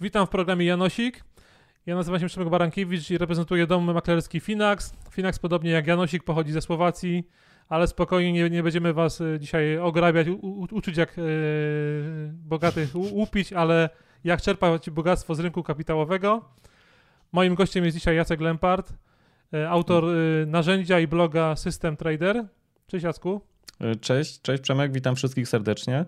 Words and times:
Witam 0.00 0.26
w 0.26 0.30
programie 0.30 0.66
Janosik. 0.66 1.24
Ja 1.86 1.94
nazywam 1.94 2.20
się 2.20 2.26
Przemek 2.26 2.48
Barankiewicz 2.48 3.10
i 3.10 3.18
reprezentuję 3.18 3.66
dom 3.66 3.84
maklerski 3.84 4.40
Finax. 4.40 4.94
Finax, 5.10 5.38
podobnie 5.38 5.70
jak 5.70 5.86
Janosik, 5.86 6.24
pochodzi 6.24 6.52
ze 6.52 6.60
Słowacji, 6.60 7.28
ale 7.68 7.86
spokojnie 7.86 8.32
nie, 8.32 8.50
nie 8.50 8.62
będziemy 8.62 8.92
was 8.92 9.20
y, 9.20 9.38
dzisiaj 9.40 9.78
ograbiać, 9.78 10.28
u, 10.28 10.34
u, 10.34 10.66
uczyć 10.70 10.96
jak 10.96 11.16
yy, 11.16 11.24
bogatych 12.32 12.96
u, 12.96 13.00
upić, 13.00 13.52
ale 13.52 13.90
jak 14.24 14.42
czerpać 14.42 14.90
bogactwo 14.90 15.34
z 15.34 15.40
rynku 15.40 15.62
kapitałowego. 15.62 16.44
Moim 17.32 17.54
gościem 17.54 17.84
jest 17.84 17.96
dzisiaj 17.96 18.16
Jacek 18.16 18.40
Lempart, 18.40 18.92
y, 19.54 19.68
autor 19.68 20.04
y, 20.04 20.46
narzędzia 20.46 21.00
i 21.00 21.06
bloga 21.06 21.56
System 21.56 21.96
Trader. 21.96 22.44
Cześć 22.86 23.04
Jacku. 23.04 23.40
Cześć, 24.00 24.42
cześć 24.42 24.62
Przemek, 24.62 24.92
witam 24.92 25.16
wszystkich 25.16 25.48
serdecznie. 25.48 26.04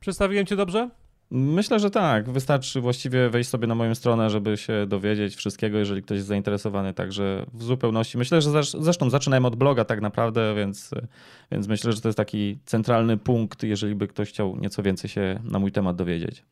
Przedstawiłem 0.00 0.46
cię 0.46 0.56
dobrze? 0.56 0.90
Myślę, 1.34 1.80
że 1.80 1.90
tak. 1.90 2.30
Wystarczy 2.30 2.80
właściwie 2.80 3.30
wejść 3.30 3.50
sobie 3.50 3.66
na 3.66 3.74
moją 3.74 3.94
stronę, 3.94 4.30
żeby 4.30 4.56
się 4.56 4.86
dowiedzieć 4.86 5.36
wszystkiego, 5.36 5.78
jeżeli 5.78 6.02
ktoś 6.02 6.16
jest 6.16 6.28
zainteresowany. 6.28 6.94
Także 6.94 7.46
w 7.54 7.62
zupełności. 7.62 8.18
Myślę, 8.18 8.42
że 8.42 8.62
zresztą 8.62 9.10
zaczynałem 9.10 9.44
od 9.44 9.56
bloga 9.56 9.84
tak 9.84 10.00
naprawdę, 10.00 10.54
więc, 10.56 10.90
więc 11.52 11.68
myślę, 11.68 11.92
że 11.92 12.00
to 12.00 12.08
jest 12.08 12.16
taki 12.16 12.58
centralny 12.64 13.16
punkt, 13.16 13.62
jeżeli 13.62 13.94
by 13.94 14.08
ktoś 14.08 14.28
chciał 14.28 14.56
nieco 14.56 14.82
więcej 14.82 15.10
się 15.10 15.40
na 15.44 15.58
mój 15.58 15.72
temat 15.72 15.96
dowiedzieć. 15.96 16.44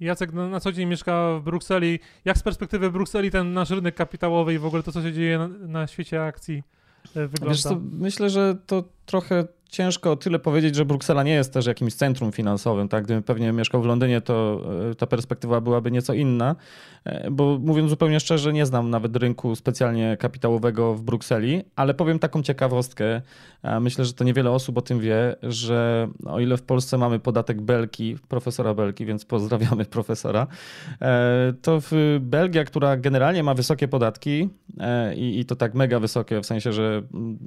Jacek 0.00 0.32
na, 0.32 0.60
co 0.60 0.72
dzień 0.72 0.88
mieszka 0.88 1.38
w 1.38 1.42
Brukseli. 1.42 1.98
Jak 2.24 2.38
z 2.38 2.42
perspektywy 2.42 2.90
Brukseli 2.90 3.30
ten 3.30 3.52
nasz 3.52 3.70
rynek 3.70 3.94
kapitałowy 3.94 4.54
i 4.54 4.58
w 4.58 4.66
ogóle 4.66 4.82
to, 4.82 4.92
co 4.92 5.02
się 5.02 5.12
dzieje 5.12 5.38
na, 5.38 5.48
na 5.48 5.86
świecie 5.86 6.24
akcji 6.24 6.62
e, 7.16 7.26
wygląda? 7.26 7.58
Co, 7.58 7.80
myślę, 7.92 8.30
że 8.30 8.56
to 8.66 8.84
trochę 9.06 9.44
ciężko 9.72 10.16
tyle 10.16 10.38
powiedzieć, 10.38 10.74
że 10.74 10.84
Bruksela 10.84 11.22
nie 11.22 11.32
jest 11.32 11.52
też 11.52 11.66
jakimś 11.66 11.94
centrum 11.94 12.32
finansowym. 12.32 12.88
Tak? 12.88 13.04
Gdybym 13.04 13.22
pewnie 13.22 13.52
mieszkał 13.52 13.82
w 13.82 13.86
Londynie, 13.86 14.20
to 14.20 14.62
e, 14.90 14.94
ta 14.94 15.06
perspektywa 15.06 15.60
byłaby 15.60 15.90
nieco 15.90 16.14
inna, 16.14 16.56
e, 17.04 17.30
bo 17.30 17.58
mówiąc 17.58 17.90
zupełnie 17.90 18.20
szczerze, 18.20 18.52
nie 18.52 18.66
znam 18.66 18.90
nawet 18.90 19.16
rynku 19.16 19.56
specjalnie 19.56 20.16
kapitałowego 20.20 20.94
w 20.94 21.02
Brukseli, 21.02 21.62
ale 21.76 21.94
powiem 21.94 22.18
taką 22.18 22.42
ciekawostkę. 22.42 23.22
Myślę, 23.80 24.04
że 24.04 24.12
to 24.12 24.24
niewiele 24.24 24.50
osób 24.50 24.78
o 24.78 24.82
tym 24.82 25.00
wie, 25.00 25.36
że 25.42 26.08
o 26.26 26.40
ile 26.40 26.56
w 26.56 26.62
Polsce 26.62 26.98
mamy 26.98 27.18
podatek 27.18 27.60
Belki, 27.60 28.16
profesora 28.28 28.74
Belki, 28.74 29.06
więc 29.06 29.24
pozdrawiamy 29.24 29.84
profesora, 29.96 30.46
e, 31.02 31.52
to 31.62 31.80
w 31.80 32.18
Belgia, 32.20 32.64
która 32.64 32.96
generalnie 32.96 33.42
ma 33.42 33.54
wysokie 33.54 33.88
podatki 33.88 34.48
i, 35.16 35.40
i 35.40 35.44
to 35.44 35.56
tak 35.56 35.74
mega 35.74 36.00
wysokie, 36.00 36.40
w 36.40 36.46
sensie, 36.46 36.72
że 36.72 37.02
mm, 37.14 37.38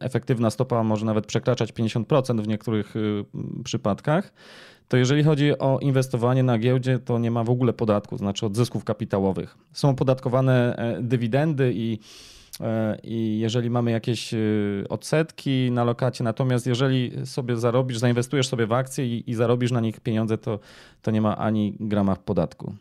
efektywna 0.00 0.50
stopa 0.50 0.82
może 0.82 1.06
nawet 1.06 1.26
przekraczać 1.26 1.69
50% 1.72 2.40
w 2.40 2.48
niektórych 2.48 2.96
y, 2.96 3.24
przypadkach, 3.64 4.32
to 4.90 4.96
jeżeli 4.96 5.22
chodzi 5.22 5.58
o 5.58 5.78
inwestowanie 5.78 6.42
na 6.42 6.58
giełdzie, 6.58 6.98
to 6.98 7.18
nie 7.18 7.30
ma 7.30 7.44
w 7.44 7.50
ogóle 7.50 7.72
podatku, 7.72 8.16
znaczy 8.16 8.46
od 8.46 8.56
zysków 8.56 8.84
kapitałowych. 8.84 9.58
Są 9.72 9.88
opodatkowane 9.88 10.76
e, 10.76 11.02
dywidendy 11.02 11.72
i 11.74 11.98
e, 12.60 12.98
i 13.02 13.38
jeżeli 13.38 13.70
mamy 13.70 13.90
jakieś 13.90 14.34
y, 14.34 14.84
odsetki 14.88 15.70
na 15.70 15.84
lokacie, 15.84 16.24
natomiast 16.24 16.66
jeżeli 16.66 17.26
sobie 17.26 17.56
zarobisz, 17.56 17.98
zainwestujesz 17.98 18.48
sobie 18.48 18.66
w 18.66 18.72
akcje 18.72 19.06
i, 19.06 19.30
i 19.30 19.34
zarobisz 19.34 19.72
na 19.72 19.80
nich 19.80 20.00
pieniądze, 20.00 20.38
to, 20.38 20.58
to 21.02 21.10
nie 21.10 21.20
ma 21.20 21.36
ani 21.36 21.76
grama 21.80 22.16
podatku. 22.16 22.74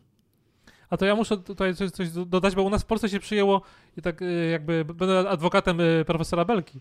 A 0.89 0.97
to 0.97 1.05
ja 1.05 1.15
muszę 1.15 1.37
tutaj 1.37 1.75
coś, 1.75 1.91
coś, 1.91 2.09
dodać, 2.09 2.55
bo 2.55 2.63
u 2.63 2.69
nas 2.69 2.83
w 2.83 2.85
Polsce 2.85 3.09
się 3.09 3.19
przyjęło, 3.19 3.61
i 3.97 4.01
tak 4.01 4.21
y, 4.21 4.49
jakby 4.51 4.85
będę 4.85 5.29
adwokatem 5.29 5.77
profesora 6.05 6.45
Belki 6.45 6.79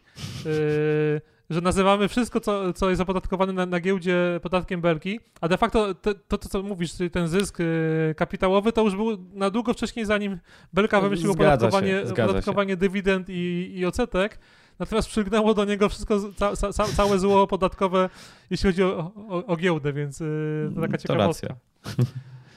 że 1.50 1.60
nazywamy 1.60 2.08
wszystko, 2.08 2.41
co, 2.41 2.72
co 2.72 2.91
jest 2.91 3.02
opodatkowane 3.02 3.52
na, 3.52 3.67
na 3.67 3.80
giełdzie 3.80 4.40
podatkiem 4.42 4.80
Belki, 4.80 5.20
a 5.40 5.48
de 5.48 5.56
facto 5.56 5.95
te, 5.95 6.14
to, 6.14 6.39
to, 6.39 6.48
co 6.48 6.62
mówisz, 6.62 6.96
czyli 6.96 7.11
ten 7.11 7.28
zysk 7.28 7.61
y, 7.61 8.14
kapitałowy, 8.17 8.73
to 8.73 8.83
już 8.83 8.96
był 8.96 9.18
na 9.33 9.50
długo 9.50 9.73
wcześniej, 9.73 10.05
zanim 10.05 10.39
Belka 10.73 11.00
wymyślił 11.00 11.33
opodatkowanie, 11.33 12.02
opodatkowanie 12.11 12.77
dywidend 12.77 13.28
i, 13.28 13.73
i 13.74 13.86
odsetek. 13.86 14.39
Natomiast 14.78 15.08
przylgnęło 15.08 15.55
do 15.55 15.64
niego 15.64 15.89
wszystko, 15.89 16.20
ca, 16.36 16.56
ca, 16.56 16.84
całe 16.84 17.18
zło 17.18 17.46
podatkowe, 17.46 18.11
jeśli 18.50 18.67
chodzi 18.67 18.83
o, 18.83 19.12
o, 19.28 19.46
o 19.46 19.56
giełdę, 19.56 19.92
więc 19.92 20.20
yy, 20.20 20.73
to 20.74 20.80
taka 20.80 20.98
ciekawostka. 20.98 21.56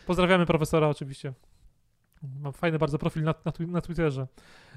Pozdrawiamy 0.08 0.46
profesora 0.46 0.88
oczywiście. 0.88 1.34
Mam 2.42 2.54
fajny 2.54 2.80
bardzo 2.80 2.98
profil 2.98 3.24
na, 3.24 3.34
na, 3.46 3.52
na 3.68 3.82
Twitterze. 3.82 4.28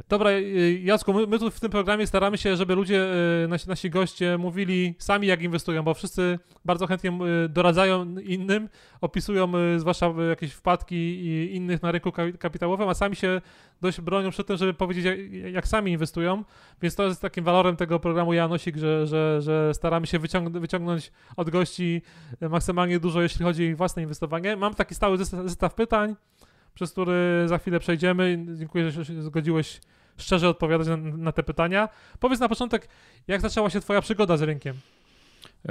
Dobra, 0.08 0.30
y, 0.30 0.80
Jacku, 0.82 1.12
my, 1.12 1.26
my, 1.26 1.38
tu 1.38 1.50
w 1.50 1.60
tym 1.60 1.70
programie 1.70 2.06
staramy 2.06 2.38
się, 2.38 2.56
żeby 2.56 2.74
ludzie, 2.74 3.06
y, 3.44 3.48
nasi, 3.48 3.68
nasi 3.68 3.90
goście 3.90 4.38
mówili 4.38 4.94
sami, 4.98 5.26
jak 5.26 5.42
inwestują, 5.42 5.82
bo 5.82 5.94
wszyscy 5.94 6.38
bardzo 6.64 6.86
chętnie 6.86 7.18
y, 7.44 7.48
doradzają 7.48 8.18
innym, 8.18 8.68
opisują 9.00 9.52
zwłaszcza 9.76 10.14
jakieś 10.28 10.52
wpadki 10.52 11.24
innych 11.54 11.82
na 11.82 11.92
rynku 11.92 12.12
kapitałowym, 12.38 12.88
a 12.88 12.94
sami 12.94 13.16
się 13.16 13.40
dość 13.80 14.00
bronią 14.00 14.30
przed 14.30 14.46
tym, 14.46 14.56
żeby 14.56 14.74
powiedzieć, 14.74 15.04
jak, 15.04 15.18
jak 15.52 15.68
sami 15.68 15.92
inwestują. 15.92 16.44
Więc 16.82 16.94
to 16.94 17.04
jest 17.04 17.22
takim 17.22 17.44
walorem 17.44 17.76
tego 17.76 18.00
programu 18.00 18.32
Janosik, 18.32 18.76
że, 18.76 19.06
że, 19.06 19.42
że 19.42 19.74
staramy 19.74 20.06
się 20.06 20.18
wyciąg 20.18 20.58
wyciągnąć 20.58 21.12
od 21.36 21.50
gości 21.50 22.02
maksymalnie 22.40 23.00
dużo, 23.00 23.22
jeśli 23.22 23.44
chodzi 23.44 23.62
o 23.62 23.66
ich 23.66 23.76
własne 23.76 24.02
inwestowanie. 24.02 24.56
Mam 24.56 24.74
taki 24.74 24.94
stały 24.94 25.24
zestaw 25.24 25.74
pytań 25.74 26.16
przez 26.74 26.92
który 26.92 27.44
za 27.46 27.58
chwilę 27.58 27.80
przejdziemy. 27.80 28.46
Dziękuję, 28.54 28.90
że 28.90 29.04
się 29.04 29.22
zgodziłeś 29.22 29.80
szczerze 30.16 30.48
odpowiadać 30.48 30.88
na, 30.88 30.96
na 30.96 31.32
te 31.32 31.42
pytania. 31.42 31.88
Powiedz 32.20 32.40
na 32.40 32.48
początek, 32.48 32.88
jak 33.28 33.40
zaczęła 33.40 33.70
się 33.70 33.80
Twoja 33.80 34.00
przygoda 34.00 34.36
z 34.36 34.42
rynkiem? 34.42 34.76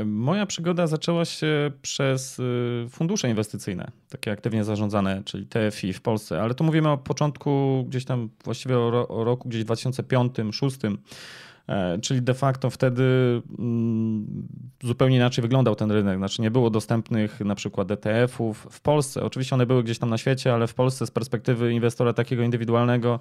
Moja 0.06 0.46
przygoda 0.46 0.88
zaczęła 0.88 1.25
się 1.25 1.72
przez 1.81 2.40
y, 2.40 2.86
fundusze 2.90 3.30
inwestycyjne, 3.30 3.92
takie 4.09 4.31
aktywnie 4.31 4.63
zarządzane, 4.63 5.22
czyli 5.25 5.47
TFI 5.47 5.94
w 5.94 6.02
Polsce, 6.02 6.42
ale 6.42 6.53
tu 6.53 6.63
mówimy 6.63 6.90
o 6.90 6.97
początku 6.97 7.84
gdzieś 7.88 8.06
tam 8.06 8.30
właściwie 8.44 8.80
o, 8.80 9.24
roku 9.24 9.50
gdzieś 9.50 9.63
2005-2006 9.63 10.78
E, 10.88 10.97
czyli 12.01 12.22
de 12.22 12.34
facto 12.34 12.69
wtedy 12.69 13.03
mm, 13.59 14.47
zupełnie 14.84 15.16
inaczej 15.16 15.41
wyglądał 15.41 15.75
ten 15.75 15.91
rynek. 15.91 16.18
Znaczy 16.18 16.41
nie 16.41 16.51
było 16.51 16.69
dostępnych 16.69 17.40
na 17.40 17.56
przykład 17.56 17.91
ETF-ów 17.91 18.68
w 18.72 18.81
Polsce. 18.81 19.24
Oczywiście 19.24 19.56
one 19.56 19.66
były 19.66 19.84
gdzieś 19.84 20.00
tam 20.00 20.09
na 20.09 20.18
świecie, 20.18 20.53
ale 20.53 20.68
w 20.68 20.74
Polsce 20.74 21.07
z 21.07 21.12
perspektywy 21.12 21.74
inwestora 21.74 22.13
takiego 22.13 22.44
indywidualnego 22.44 23.19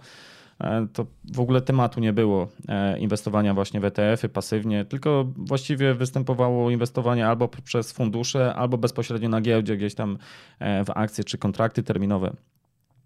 e, 0.60 0.86
to 0.92 1.06
w 1.34 1.40
ogóle 1.40 1.60
tematu 1.60 2.00
nie 2.00 2.12
było 2.12 2.48
e, 2.68 2.98
inwestowania 2.98 3.54
właśnie 3.54 3.80
w 3.80 3.84
ETF-y 3.84 4.28
pasywnie, 4.28 4.84
tylko 4.84 5.32
właściwie 5.36 5.94
występowało 5.94 6.70
inwestowanie 6.70 7.26
albo 7.26 7.48
przez 7.48 7.92
fundusze, 7.92 8.54
albo 8.54 8.78
bezpośrednio 8.78 9.28
na 9.28 9.40
giełdzie, 9.40 9.76
gdzieś 9.76 9.94
tam 9.94 10.18
w 10.60 10.90
akcje 10.94 11.24
czy 11.24 11.38
kontrakty 11.38 11.82
terminowe. 11.82 12.32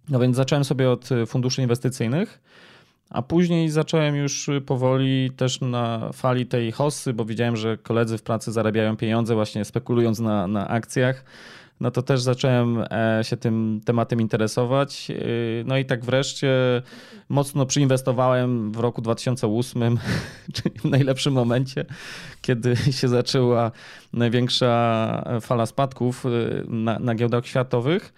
No 0.09 0.19
więc 0.19 0.37
zacząłem 0.37 0.65
sobie 0.65 0.91
od 0.91 1.09
funduszy 1.27 1.63
inwestycyjnych. 1.63 2.41
A 3.11 3.23
później 3.23 3.71
zacząłem 3.71 4.17
już 4.17 4.51
powoli 4.67 5.31
też 5.37 5.61
na 5.61 6.13
fali 6.13 6.47
tej 6.47 6.73
hossy, 6.73 7.13
bo 7.13 7.25
widziałem, 7.25 7.57
że 7.57 7.79
koledzy 7.79 8.19
w 8.19 8.23
pracy 8.23 8.53
zarabiają 8.53 8.97
pieniądze 8.97 9.35
właśnie 9.35 9.65
spekulując 9.65 10.19
na, 10.19 10.47
na 10.47 10.69
akcjach. 10.69 11.25
No 11.81 11.91
to 11.91 12.03
też 12.03 12.21
zacząłem 12.21 12.85
e, 12.91 13.21
się 13.23 13.37
tym 13.37 13.81
tematem 13.85 14.21
interesować. 14.21 15.11
E, 15.11 15.15
no 15.65 15.79
i 15.79 15.85
tak 15.85 16.05
wreszcie 16.05 16.83
mocno 17.29 17.67
przyinwestowałem 17.67 18.73
w 18.73 18.77
roku 18.77 19.03
2008, 19.03 19.99
czyli 20.55 20.79
w 20.79 20.85
najlepszym 20.85 21.33
momencie, 21.33 21.85
kiedy 22.43 22.77
się 22.77 23.09
zaczęła 23.09 23.71
największa 24.13 25.25
fala 25.41 25.67
spadków 25.67 26.27
e, 26.27 26.29
na, 26.69 26.99
na 26.99 27.15
giełdach 27.15 27.47
światowych. 27.47 28.13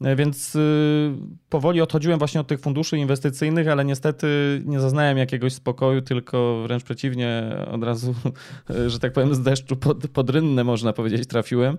E, 0.00 0.16
więc 0.16 0.54
y, 0.54 1.12
powoli 1.48 1.80
odchodziłem 1.80 2.18
właśnie 2.18 2.40
od 2.40 2.46
tych 2.46 2.60
funduszy 2.60 2.98
inwestycyjnych, 2.98 3.68
ale 3.68 3.84
niestety 3.84 4.26
nie 4.64 4.80
zaznałem 4.80 5.18
jakiegoś 5.18 5.52
spokoju, 5.52 6.02
tylko 6.02 6.62
wręcz 6.62 6.82
przeciwnie, 6.82 7.56
od 7.70 7.84
razu, 7.84 8.14
że 8.86 8.98
tak 8.98 9.12
powiem, 9.12 9.34
z 9.34 9.40
deszczu 9.40 9.76
pod, 9.76 10.08
pod 10.08 10.30
można 10.64 10.92
powiedzieć, 10.92 11.26
trafiłem. 11.26 11.78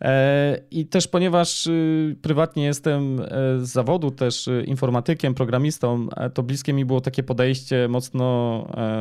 E, 0.00 0.60
I 0.70 0.86
też 0.86 1.08
ponieważ 1.08 1.66
y, 1.66 2.16
prywatnie 2.22 2.64
jestem 2.64 3.20
e, 3.20 3.24
z 3.60 3.72
zawodu 3.72 4.10
też 4.10 4.48
y, 4.48 4.64
informatykiem, 4.66 5.34
programistą, 5.34 6.08
to 6.34 6.42
bliskie 6.42 6.72
mi 6.72 6.84
było 6.84 7.00
takie 7.00 7.22
podejście 7.22 7.88
mocno 7.88 8.26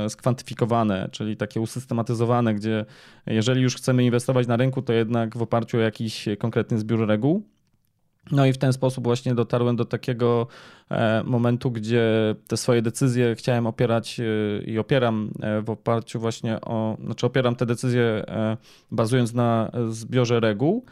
skwantyfikowane, 0.09 1.09
czyli 1.11 1.37
takie 1.37 1.61
usystematyzowane, 1.61 2.53
gdzie 2.53 2.85
jeżeli 3.25 3.61
już 3.61 3.75
chcemy 3.75 4.05
inwestować 4.05 4.47
na 4.47 4.57
rynku, 4.57 4.81
to 4.81 4.93
jednak 4.93 5.37
w 5.37 5.41
oparciu 5.41 5.77
o 5.77 5.79
jakiś 5.79 6.25
konkretny 6.39 6.79
zbiór 6.79 7.07
reguł. 7.07 7.54
No 8.31 8.45
i 8.45 8.53
w 8.53 8.57
ten 8.57 8.73
sposób 8.73 9.03
właśnie 9.03 9.35
dotarłem 9.35 9.75
do 9.75 9.85
takiego 9.85 10.47
momentu, 11.25 11.71
gdzie 11.71 12.35
te 12.47 12.57
swoje 12.57 12.81
decyzje 12.81 13.35
chciałem 13.35 13.67
opierać 13.67 14.19
e, 14.19 14.23
i 14.63 14.79
opieram 14.79 15.31
e, 15.41 15.61
w 15.61 15.69
oparciu 15.69 16.19
właśnie 16.19 16.61
o, 16.61 16.97
znaczy 17.05 17.25
opieram 17.25 17.55
te 17.55 17.65
decyzje 17.65 18.25
bazując 18.91 19.33
na 19.33 19.71
zbiorze 19.89 20.39
reguł. 20.39 20.85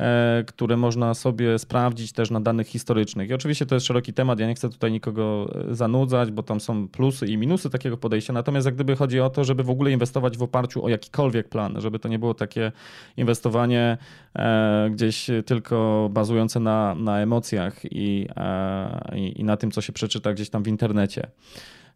e, 0.00 0.44
które 0.46 0.76
można 0.76 1.14
sobie 1.14 1.58
sprawdzić 1.58 2.12
też 2.12 2.30
na 2.30 2.40
danych 2.40 2.66
historycznych. 2.66 3.30
I 3.30 3.34
oczywiście 3.34 3.66
to 3.66 3.74
jest 3.74 3.86
szeroki 3.86 4.12
temat, 4.12 4.40
ja 4.40 4.46
nie 4.46 4.54
chcę 4.54 4.70
tutaj 4.70 4.92
nikogo 4.92 5.50
e, 5.70 5.74
zanudzać, 5.74 6.30
bo 6.30 6.42
tam 6.42 6.60
są 6.60 6.88
plusy 6.88 7.26
i 7.26 7.38
minusy 7.38 7.70
takiego 7.70 7.96
podejścia. 7.96 8.32
Natomiast 8.32 8.66
jak 8.66 8.74
gdyby 8.74 8.96
chodzi 8.96 9.20
o 9.20 9.30
to, 9.30 9.44
żeby 9.44 9.62
w 9.62 9.70
ogóle 9.70 9.92
inwestować 9.92 10.38
w 10.38 10.42
oparciu 10.42 10.84
o 10.84 10.88
jakikolwiek 10.88 11.48
plan, 11.48 11.80
żeby 11.80 11.98
to 11.98 12.08
nie 12.08 12.18
było 12.18 12.34
takie 12.34 12.72
inwestowanie 13.16 13.98
e, 14.36 14.90
gdzieś 14.92 15.30
tylko 15.46 16.08
bazujące 16.12 16.60
na, 16.60 16.94
na 16.94 17.20
emocjach 17.20 17.80
i, 17.84 18.28
e, 18.36 19.18
i, 19.18 19.39
i 19.40 19.44
na 19.44 19.56
tym, 19.56 19.70
co 19.70 19.80
się 19.80 19.92
przeczyta 19.92 20.32
gdzieś 20.32 20.50
tam 20.50 20.62
w 20.62 20.68
internecie. 20.68 21.30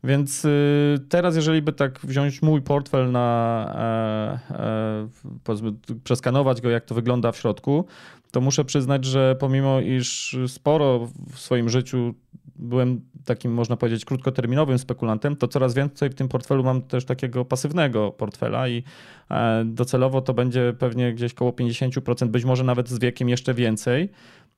Więc 0.05 0.45
y, 0.45 0.99
teraz, 1.09 1.37
jeżeli 1.37 1.63
by 1.63 1.73
tak 1.73 2.01
wziąć 2.01 2.43
mój 2.43 2.63
portfel 2.63 3.13
na, 3.13 4.49
e, 4.51 5.09
e, 5.55 5.99
przeskanować 6.05 6.61
go, 6.61 6.71
jak 6.71 6.85
to 6.85 6.95
wygląda 6.95 7.33
w 7.33 7.37
środku, 7.37 7.85
to 8.31 8.41
muszę 8.41 8.65
przyznać, 8.65 9.05
że 9.05 9.37
pomimo 9.41 9.81
iż 9.81 10.37
sporo 10.47 11.09
w 11.33 11.39
swoim 11.39 11.69
życiu 11.69 12.15
byłem 12.57 13.01
takim, 13.25 13.53
można 13.53 13.77
powiedzieć, 13.77 14.05
krótkoterminowym 14.05 14.79
spekulantem, 14.79 15.37
to 15.37 15.49
coraz 15.49 15.75
więcej 15.75 16.11
w 16.11 16.15
tym 16.15 16.29
portfelu 16.29 16.65
mam 16.65 16.83
też 16.83 17.05
takiego 17.05 17.45
pasywnego 17.45 18.13
portfela 18.13 18.69
i 18.69 18.83
e, 19.31 19.65
docelowo 19.65 20.21
to 20.21 20.35
będzie 20.35 20.75
pewnie 20.79 21.13
gdzieś 21.13 21.33
około 21.33 21.51
50%, 21.51 22.29
być 22.29 22.45
może 22.45 22.65
nawet 22.65 22.89
z 22.89 22.99
wiekiem 22.99 23.29
jeszcze 23.29 23.55
więcej 23.55 24.09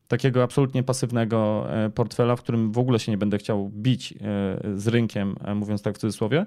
takiego 0.08 0.42
absolutnie 0.42 0.82
pasywnego 0.82 1.66
e, 1.70 1.90
portfela, 1.90 2.36
w 2.36 2.42
którym 2.42 2.72
w 2.72 2.78
ogóle 2.78 2.98
się 2.98 3.12
nie 3.12 3.18
będę 3.18 3.38
chciał 3.38 3.68
bić 3.68 4.12
e, 4.12 4.16
z 4.76 4.88
rynkiem, 4.88 5.36
e, 5.44 5.54
mówiąc 5.54 5.82
tak 5.82 5.94
w 5.94 5.98
cudzysłowie. 5.98 6.46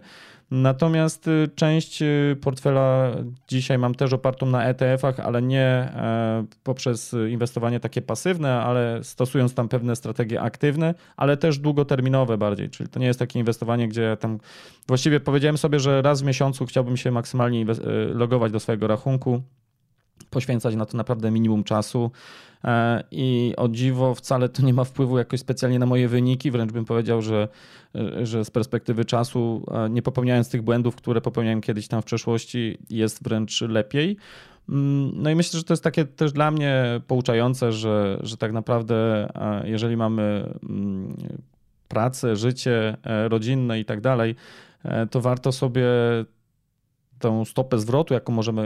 Natomiast 0.51 1.29
część 1.55 2.03
portfela 2.41 3.11
dzisiaj 3.47 3.77
mam 3.77 3.95
też 3.95 4.13
opartą 4.13 4.45
na 4.45 4.65
ETF-ach, 4.65 5.19
ale 5.19 5.41
nie 5.41 5.91
poprzez 6.63 7.15
inwestowanie 7.29 7.79
takie 7.79 8.01
pasywne, 8.01 8.61
ale 8.61 8.99
stosując 9.03 9.53
tam 9.53 9.69
pewne 9.69 9.95
strategie 9.95 10.41
aktywne, 10.41 10.93
ale 11.17 11.37
też 11.37 11.59
długoterminowe 11.59 12.37
bardziej. 12.37 12.69
Czyli 12.69 12.89
to 12.89 12.99
nie 12.99 13.05
jest 13.05 13.19
takie 13.19 13.39
inwestowanie, 13.39 13.87
gdzie 13.87 14.17
tam 14.19 14.39
właściwie 14.87 15.19
powiedziałem 15.19 15.57
sobie, 15.57 15.79
że 15.79 16.01
raz 16.01 16.21
w 16.21 16.25
miesiącu 16.25 16.65
chciałbym 16.65 16.97
się 16.97 17.11
maksymalnie 17.11 17.65
logować 18.13 18.51
do 18.51 18.59
swojego 18.59 18.87
rachunku, 18.87 19.41
poświęcać 20.29 20.75
na 20.75 20.85
to 20.85 20.97
naprawdę 20.97 21.31
minimum 21.31 21.63
czasu. 21.63 22.11
E, 22.63 23.03
I 23.11 23.53
o 23.57 23.69
dziwo 23.69 24.15
wcale 24.15 24.49
to 24.49 24.63
nie 24.63 24.73
ma 24.73 24.83
wpływu 24.83 25.17
jakoś 25.17 25.39
specjalnie 25.39 25.79
na 25.79 25.85
moje 25.85 26.07
wyniki, 26.07 26.51
wręcz 26.51 26.71
bym 26.71 26.85
powiedział, 26.85 27.21
że, 27.21 27.47
że 28.23 28.45
z 28.45 28.51
perspektywy 28.51 29.05
czasu, 29.05 29.65
e, 29.71 29.89
nie 29.89 30.01
popełniając 30.01 30.49
tych 30.49 30.61
błędów, 30.61 30.95
które 30.95 31.21
popełniałem 31.21 31.61
kiedyś 31.61 31.87
tam 31.87 32.01
w 32.01 32.05
przeszłości, 32.05 32.77
jest 32.89 33.23
wręcz 33.23 33.61
lepiej. 33.61 34.17
Mm, 34.69 35.11
no 35.13 35.29
i 35.29 35.35
myślę, 35.35 35.57
że 35.57 35.63
to 35.63 35.73
jest 35.73 35.83
takie 35.83 36.05
też 36.05 36.31
dla 36.31 36.51
mnie 36.51 37.01
pouczające, 37.07 37.71
że, 37.71 38.19
że 38.23 38.37
tak 38.37 38.51
naprawdę, 38.51 39.27
e, 39.35 39.69
jeżeli 39.69 39.97
mamy 39.97 40.53
mm, 40.69 41.17
pracę, 41.87 42.35
życie 42.35 42.97
rodzinne 43.29 43.79
i 43.79 43.85
tak 43.85 44.01
dalej, 44.01 44.35
to 45.11 45.21
warto 45.21 45.51
sobie 45.51 45.85
tą 47.19 47.45
stopę 47.45 47.79
zwrotu, 47.79 48.13
jaką 48.13 48.33
możemy 48.33 48.61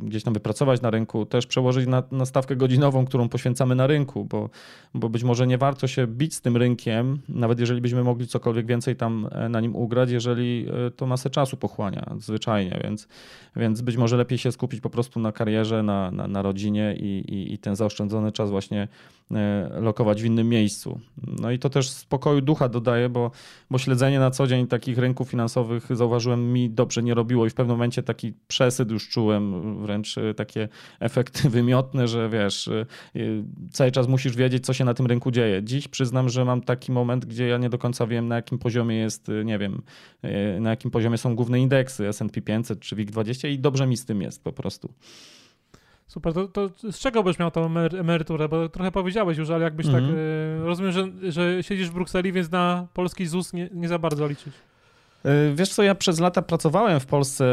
e, 0.00 0.06
gdzieś 0.06 0.22
tam 0.22 0.34
wypracować 0.34 0.80
na 0.80 0.90
rynku, 0.90 1.26
też 1.26 1.46
przełożyć 1.46 1.86
na, 1.86 2.02
na 2.10 2.26
stawkę 2.26 2.56
godzinową, 2.56 3.06
którą 3.06 3.28
poświęcamy 3.28 3.74
na 3.74 3.86
rynku, 3.86 4.24
bo, 4.24 4.50
bo 4.94 5.08
być 5.08 5.24
może 5.24 5.46
nie 5.46 5.58
warto 5.58 5.86
się 5.86 6.06
bić 6.06 6.34
z 6.34 6.40
tym 6.40 6.56
rynkiem, 6.56 7.18
nawet 7.28 7.60
jeżeli 7.60 7.80
byśmy 7.80 8.04
mogli 8.04 8.26
cokolwiek 8.26 8.66
więcej 8.66 8.96
tam 8.96 9.28
e, 9.32 9.48
na 9.48 9.60
nim 9.60 9.76
ugrać, 9.76 10.10
jeżeli 10.10 10.66
e, 10.86 10.90
to 10.90 11.06
masę 11.06 11.30
czasu 11.30 11.56
pochłania 11.56 12.14
zwyczajnie, 12.18 12.80
więc, 12.84 13.08
więc 13.56 13.80
być 13.80 13.96
może 13.96 14.16
lepiej 14.16 14.38
się 14.38 14.52
skupić 14.52 14.80
po 14.80 14.90
prostu 14.90 15.20
na 15.20 15.32
karierze, 15.32 15.82
na, 15.82 16.10
na, 16.10 16.28
na 16.28 16.42
rodzinie 16.42 16.96
i, 16.98 17.34
i, 17.34 17.52
i 17.52 17.58
ten 17.58 17.76
zaoszczędzony 17.76 18.32
czas 18.32 18.50
właśnie 18.50 18.88
lokować 19.80 20.22
w 20.22 20.24
innym 20.24 20.48
miejscu. 20.48 21.00
No 21.40 21.50
i 21.50 21.58
to 21.58 21.70
też 21.70 21.90
spokoju 21.90 22.40
ducha 22.40 22.68
dodaje, 22.68 23.08
bo, 23.08 23.30
bo 23.70 23.78
śledzenie 23.78 24.18
na 24.18 24.30
co 24.30 24.46
dzień 24.46 24.66
takich 24.66 24.98
rynków 24.98 25.30
finansowych 25.30 25.96
zauważyłem 25.96 26.52
mi 26.52 26.70
dobrze 26.70 27.02
nie 27.02 27.14
robiło 27.14 27.46
i 27.46 27.50
w 27.50 27.54
pewnym 27.54 27.65
pewnym 27.66 27.76
momencie 27.76 28.02
taki 28.02 28.32
przesyt 28.48 28.90
już 28.90 29.08
czułem, 29.08 29.76
wręcz 29.82 30.18
e, 30.18 30.34
takie 30.34 30.68
efekty 31.00 31.48
wymiotne, 31.56 32.08
że 32.08 32.28
wiesz, 32.28 32.68
e, 32.68 32.86
cały 33.70 33.92
czas 33.92 34.08
musisz 34.08 34.36
wiedzieć, 34.36 34.66
co 34.66 34.72
się 34.72 34.84
na 34.84 34.94
tym 34.94 35.06
rynku 35.06 35.30
dzieje. 35.30 35.62
Dziś 35.62 35.88
przyznam, 35.88 36.28
że 36.28 36.44
mam 36.44 36.60
taki 36.60 36.92
moment, 36.92 37.24
gdzie 37.24 37.48
ja 37.48 37.58
nie 37.58 37.68
do 37.68 37.78
końca 37.78 38.06
wiem, 38.06 38.28
na 38.28 38.36
jakim 38.36 38.58
poziomie 38.58 38.96
jest, 38.96 39.28
e, 39.28 39.44
nie 39.44 39.58
wiem, 39.58 39.82
na 40.60 40.70
jakim 40.70 40.90
poziomie 40.90 41.18
są 41.18 41.36
główne 41.36 41.60
indeksy 41.60 42.08
S&P 42.08 42.40
500 42.40 42.80
czy 42.80 42.96
WIG20 42.96 43.48
i 43.48 43.58
dobrze 43.58 43.86
mi 43.86 43.96
z 43.96 44.04
tym 44.04 44.22
jest 44.22 44.44
po 44.44 44.52
prostu. 44.52 44.92
Super, 46.06 46.32
to, 46.32 46.48
to, 46.48 46.70
z 46.92 46.98
czego 46.98 47.22
byś 47.22 47.38
miał 47.38 47.50
tą 47.50 47.78
emeryturę? 47.78 48.48
Bo 48.48 48.68
trochę 48.68 48.92
powiedziałeś 48.92 49.38
już, 49.38 49.50
ale 49.50 49.64
jakbyś 49.64 49.86
mm 49.86 50.04
-hmm. 50.04 50.06
tak. 50.06 50.16
Y, 50.16 50.66
rozumiem, 50.66 50.92
że, 50.92 51.32
że 51.32 51.62
siedzisz 51.62 51.90
w 51.90 51.94
Brukseli, 51.94 52.32
więc 52.32 52.50
na 52.50 52.86
polski 52.94 53.26
ZUS 53.26 53.52
nie, 53.52 53.68
nie 53.72 53.88
za 53.88 53.98
bardzo 53.98 54.28
liczysz. 54.28 54.54
E, 55.24 55.54
wiesz 55.54 55.68
co, 55.68 55.82
ja 55.82 55.94
przez 55.94 56.20
lata 56.20 56.42
pracowałem 56.42 57.00
w 57.00 57.06
Polsce 57.06 57.44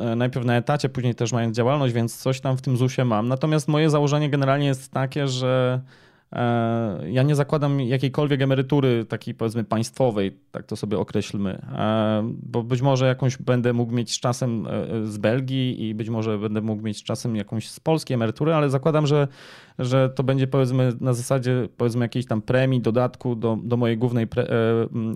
e, 0.00 0.16
najpierw 0.16 0.46
na 0.46 0.56
etacie, 0.56 0.88
później 0.88 1.14
też 1.14 1.32
mając 1.32 1.56
działalność, 1.56 1.94
więc 1.94 2.16
coś 2.16 2.40
tam 2.40 2.56
w 2.56 2.62
tym 2.62 2.76
ZUS-ie 2.76 3.04
mam. 3.04 3.28
Natomiast 3.28 3.68
moje 3.68 3.90
założenie 3.90 4.30
generalnie 4.30 4.66
jest 4.66 4.92
takie, 4.92 5.28
że 5.28 5.80
ja 7.06 7.22
nie 7.22 7.34
zakładam 7.34 7.80
jakiejkolwiek 7.80 8.42
emerytury 8.42 9.04
takiej 9.04 9.34
powiedzmy 9.34 9.64
państwowej, 9.64 10.36
tak 10.52 10.66
to 10.66 10.76
sobie 10.76 10.98
określmy, 10.98 11.50
e, 11.50 12.32
bo 12.42 12.62
być 12.62 12.82
może 12.82 13.06
jakąś 13.06 13.36
będę 13.36 13.72
mógł 13.72 13.92
mieć 13.92 14.12
z 14.12 14.20
czasem 14.20 14.66
e, 14.66 15.06
z 15.06 15.18
Belgii 15.18 15.88
i 15.88 15.94
być 15.94 16.08
może 16.08 16.38
będę 16.38 16.60
mógł 16.60 16.82
mieć 16.82 16.98
z 16.98 17.02
czasem 17.02 17.36
jakąś 17.36 17.68
z 17.68 17.80
polskiej 17.80 18.14
emerytury, 18.14 18.54
ale 18.54 18.70
zakładam, 18.70 19.06
że, 19.06 19.28
że 19.78 20.08
to 20.08 20.22
będzie 20.22 20.46
powiedzmy 20.46 20.92
na 21.00 21.14
zasadzie 21.14 21.68
powiedzmy 21.76 22.04
jakiejś 22.04 22.26
tam 22.26 22.42
premii, 22.42 22.80
dodatku 22.80 23.36
do, 23.36 23.58
do 23.62 23.76
mojej 23.76 23.98
głównej 23.98 24.26
pre, 24.26 24.46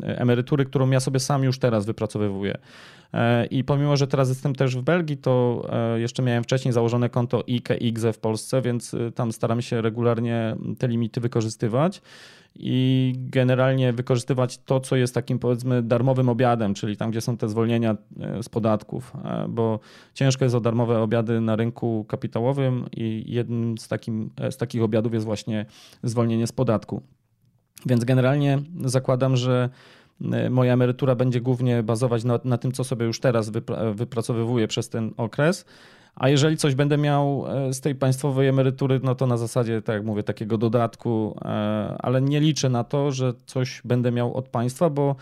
emerytury, 0.02 0.64
którą 0.64 0.90
ja 0.90 1.00
sobie 1.00 1.20
sam 1.20 1.44
już 1.44 1.58
teraz 1.58 1.86
wypracowywuję. 1.86 2.58
E, 3.14 3.46
I 3.46 3.64
pomimo, 3.64 3.96
że 3.96 4.06
teraz 4.06 4.28
jestem 4.28 4.54
też 4.54 4.76
w 4.76 4.82
Belgii, 4.82 5.16
to 5.16 5.66
e, 5.72 6.00
jeszcze 6.00 6.22
miałem 6.22 6.44
wcześniej 6.44 6.72
założone 6.72 7.08
konto 7.08 7.44
IKE, 7.48 8.12
w 8.12 8.18
Polsce, 8.18 8.62
więc 8.62 8.94
e, 8.94 9.12
tam 9.12 9.32
staram 9.32 9.62
się 9.62 9.82
regularnie 9.82 10.56
te 10.78 10.88
limity 10.88 11.20
wykorzystywać 11.20 12.02
i 12.54 13.12
generalnie 13.16 13.92
wykorzystywać 13.92 14.58
to, 14.58 14.80
co 14.80 14.96
jest 14.96 15.14
takim 15.14 15.38
powiedzmy 15.38 15.82
darmowym 15.82 16.28
obiadem, 16.28 16.74
czyli 16.74 16.96
tam, 16.96 17.10
gdzie 17.10 17.20
są 17.20 17.36
te 17.36 17.48
zwolnienia 17.48 17.96
z 18.42 18.48
podatków, 18.48 19.12
bo 19.48 19.80
ciężko 20.14 20.44
jest 20.44 20.54
o 20.54 20.60
darmowe 20.60 21.00
obiady 21.00 21.40
na 21.40 21.56
rynku 21.56 22.04
kapitałowym 22.08 22.86
i 22.96 23.24
jednym 23.26 23.78
z, 23.78 23.88
takim, 23.88 24.30
z 24.50 24.56
takich 24.56 24.82
obiadów 24.82 25.14
jest 25.14 25.26
właśnie 25.26 25.66
zwolnienie 26.02 26.46
z 26.46 26.52
podatku. 26.52 27.02
Więc 27.86 28.04
generalnie 28.04 28.58
zakładam, 28.84 29.36
że 29.36 29.68
moja 30.50 30.72
emerytura 30.72 31.14
będzie 31.14 31.40
głównie 31.40 31.82
bazować 31.82 32.24
na, 32.24 32.40
na 32.44 32.58
tym, 32.58 32.72
co 32.72 32.84
sobie 32.84 33.06
już 33.06 33.20
teraz 33.20 33.50
wypra 33.50 33.92
wypracowywuję 33.92 34.68
przez 34.68 34.88
ten 34.88 35.12
okres. 35.16 35.64
A 36.14 36.28
jeżeli 36.28 36.56
coś 36.56 36.74
będę 36.74 36.98
miał 36.98 37.44
e, 37.48 37.72
z 37.72 37.80
tej 37.80 37.94
państwowej 37.94 38.48
emerytury, 38.48 39.00
no 39.02 39.14
to 39.14 39.26
na 39.26 39.36
zasadzie, 39.36 39.82
tak 39.82 39.94
jak 39.94 40.04
mówię, 40.04 40.22
takiego 40.22 40.58
dodatku, 40.58 41.36
e, 41.42 41.48
ale 41.98 42.22
nie 42.22 42.40
liczę 42.40 42.68
na 42.68 42.84
to, 42.84 43.12
że 43.12 43.32
coś 43.46 43.82
będę 43.84 44.12
miał 44.12 44.34
od 44.34 44.48
państwa, 44.48 44.90
bo 44.90 45.16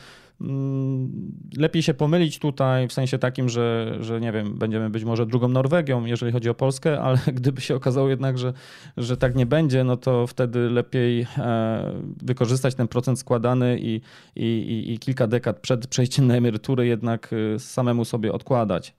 lepiej 1.56 1.82
się 1.82 1.94
pomylić 1.94 2.38
tutaj 2.38 2.88
w 2.88 2.92
sensie 2.92 3.18
takim, 3.18 3.48
że, 3.48 3.96
że 4.00 4.20
nie 4.20 4.32
wiem, 4.32 4.58
będziemy 4.58 4.90
być 4.90 5.04
może 5.04 5.26
drugą 5.26 5.48
Norwegią, 5.48 6.04
jeżeli 6.04 6.32
chodzi 6.32 6.48
o 6.48 6.54
Polskę, 6.54 7.00
ale 7.06 7.18
gdyby 7.32 7.60
się 7.60 7.74
okazało 7.74 8.08
jednak, 8.08 8.38
że, 8.38 8.52
że 8.96 9.16
tak 9.16 9.34
nie 9.34 9.46
będzie, 9.46 9.84
no 9.84 9.96
to 9.96 10.26
wtedy 10.26 10.70
lepiej 10.70 11.26
e, 11.38 11.92
wykorzystać 12.22 12.74
ten 12.74 12.88
procent 12.88 13.18
składany 13.18 13.78
i, 13.80 14.00
i, 14.36 14.84
i 14.92 14.98
kilka 14.98 15.26
dekad 15.26 15.58
przed 15.58 15.86
przejściem 15.86 16.26
na 16.26 16.34
emeryturę 16.34 16.86
jednak 16.86 17.30
e, 17.54 17.58
samemu 17.58 18.04
sobie 18.04 18.32
odkładać. 18.32 18.94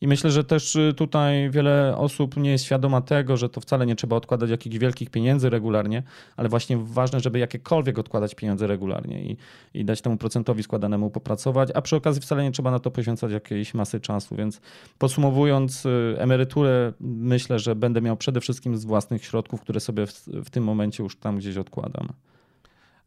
I 0.00 0.08
myślę, 0.08 0.30
że 0.30 0.44
też 0.44 0.76
e, 0.76 0.92
tutaj 0.92 1.50
wiele 1.50 1.94
osób 1.96 2.36
nie 2.36 2.50
jest 2.50 2.64
świadoma 2.64 3.00
tego, 3.00 3.36
że 3.36 3.48
to 3.48 3.60
wcale 3.60 3.86
nie 3.86 3.96
trzeba 3.96 4.16
odkładać 4.16 4.50
jakichś 4.50 4.78
wielkich 4.78 5.10
pieniędzy 5.10 5.50
regularnie, 5.50 6.02
ale 6.36 6.48
właśnie 6.48 6.76
ważne, 6.76 7.20
żeby 7.20 7.38
jakiekolwiek 7.38 7.98
odkładać 7.98 8.34
pieniądze 8.34 8.66
regularnie 8.66 9.24
i, 9.24 9.36
i 9.74 9.84
dać 9.84 10.00
temu 10.00 10.16
procentowi 10.16 10.62
składać 10.62 10.83
danemu 10.84 11.10
popracować, 11.10 11.68
a 11.74 11.82
przy 11.82 11.96
okazji 11.96 12.22
wcale 12.22 12.42
nie 12.42 12.52
trzeba 12.52 12.70
na 12.70 12.78
to 12.78 12.90
poświęcać 12.90 13.32
jakiejś 13.32 13.74
masy 13.74 14.00
czasu, 14.00 14.36
więc 14.36 14.60
podsumowując 14.98 15.86
y, 15.86 16.16
emeryturę, 16.18 16.92
myślę, 17.00 17.58
że 17.58 17.74
będę 17.74 18.00
miał 18.00 18.16
przede 18.16 18.40
wszystkim 18.40 18.76
z 18.76 18.84
własnych 18.84 19.24
środków, 19.24 19.60
które 19.60 19.80
sobie 19.80 20.06
w, 20.06 20.12
w 20.26 20.50
tym 20.50 20.64
momencie 20.64 21.02
już 21.02 21.16
tam 21.16 21.36
gdzieś 21.36 21.56
odkładam. 21.56 22.08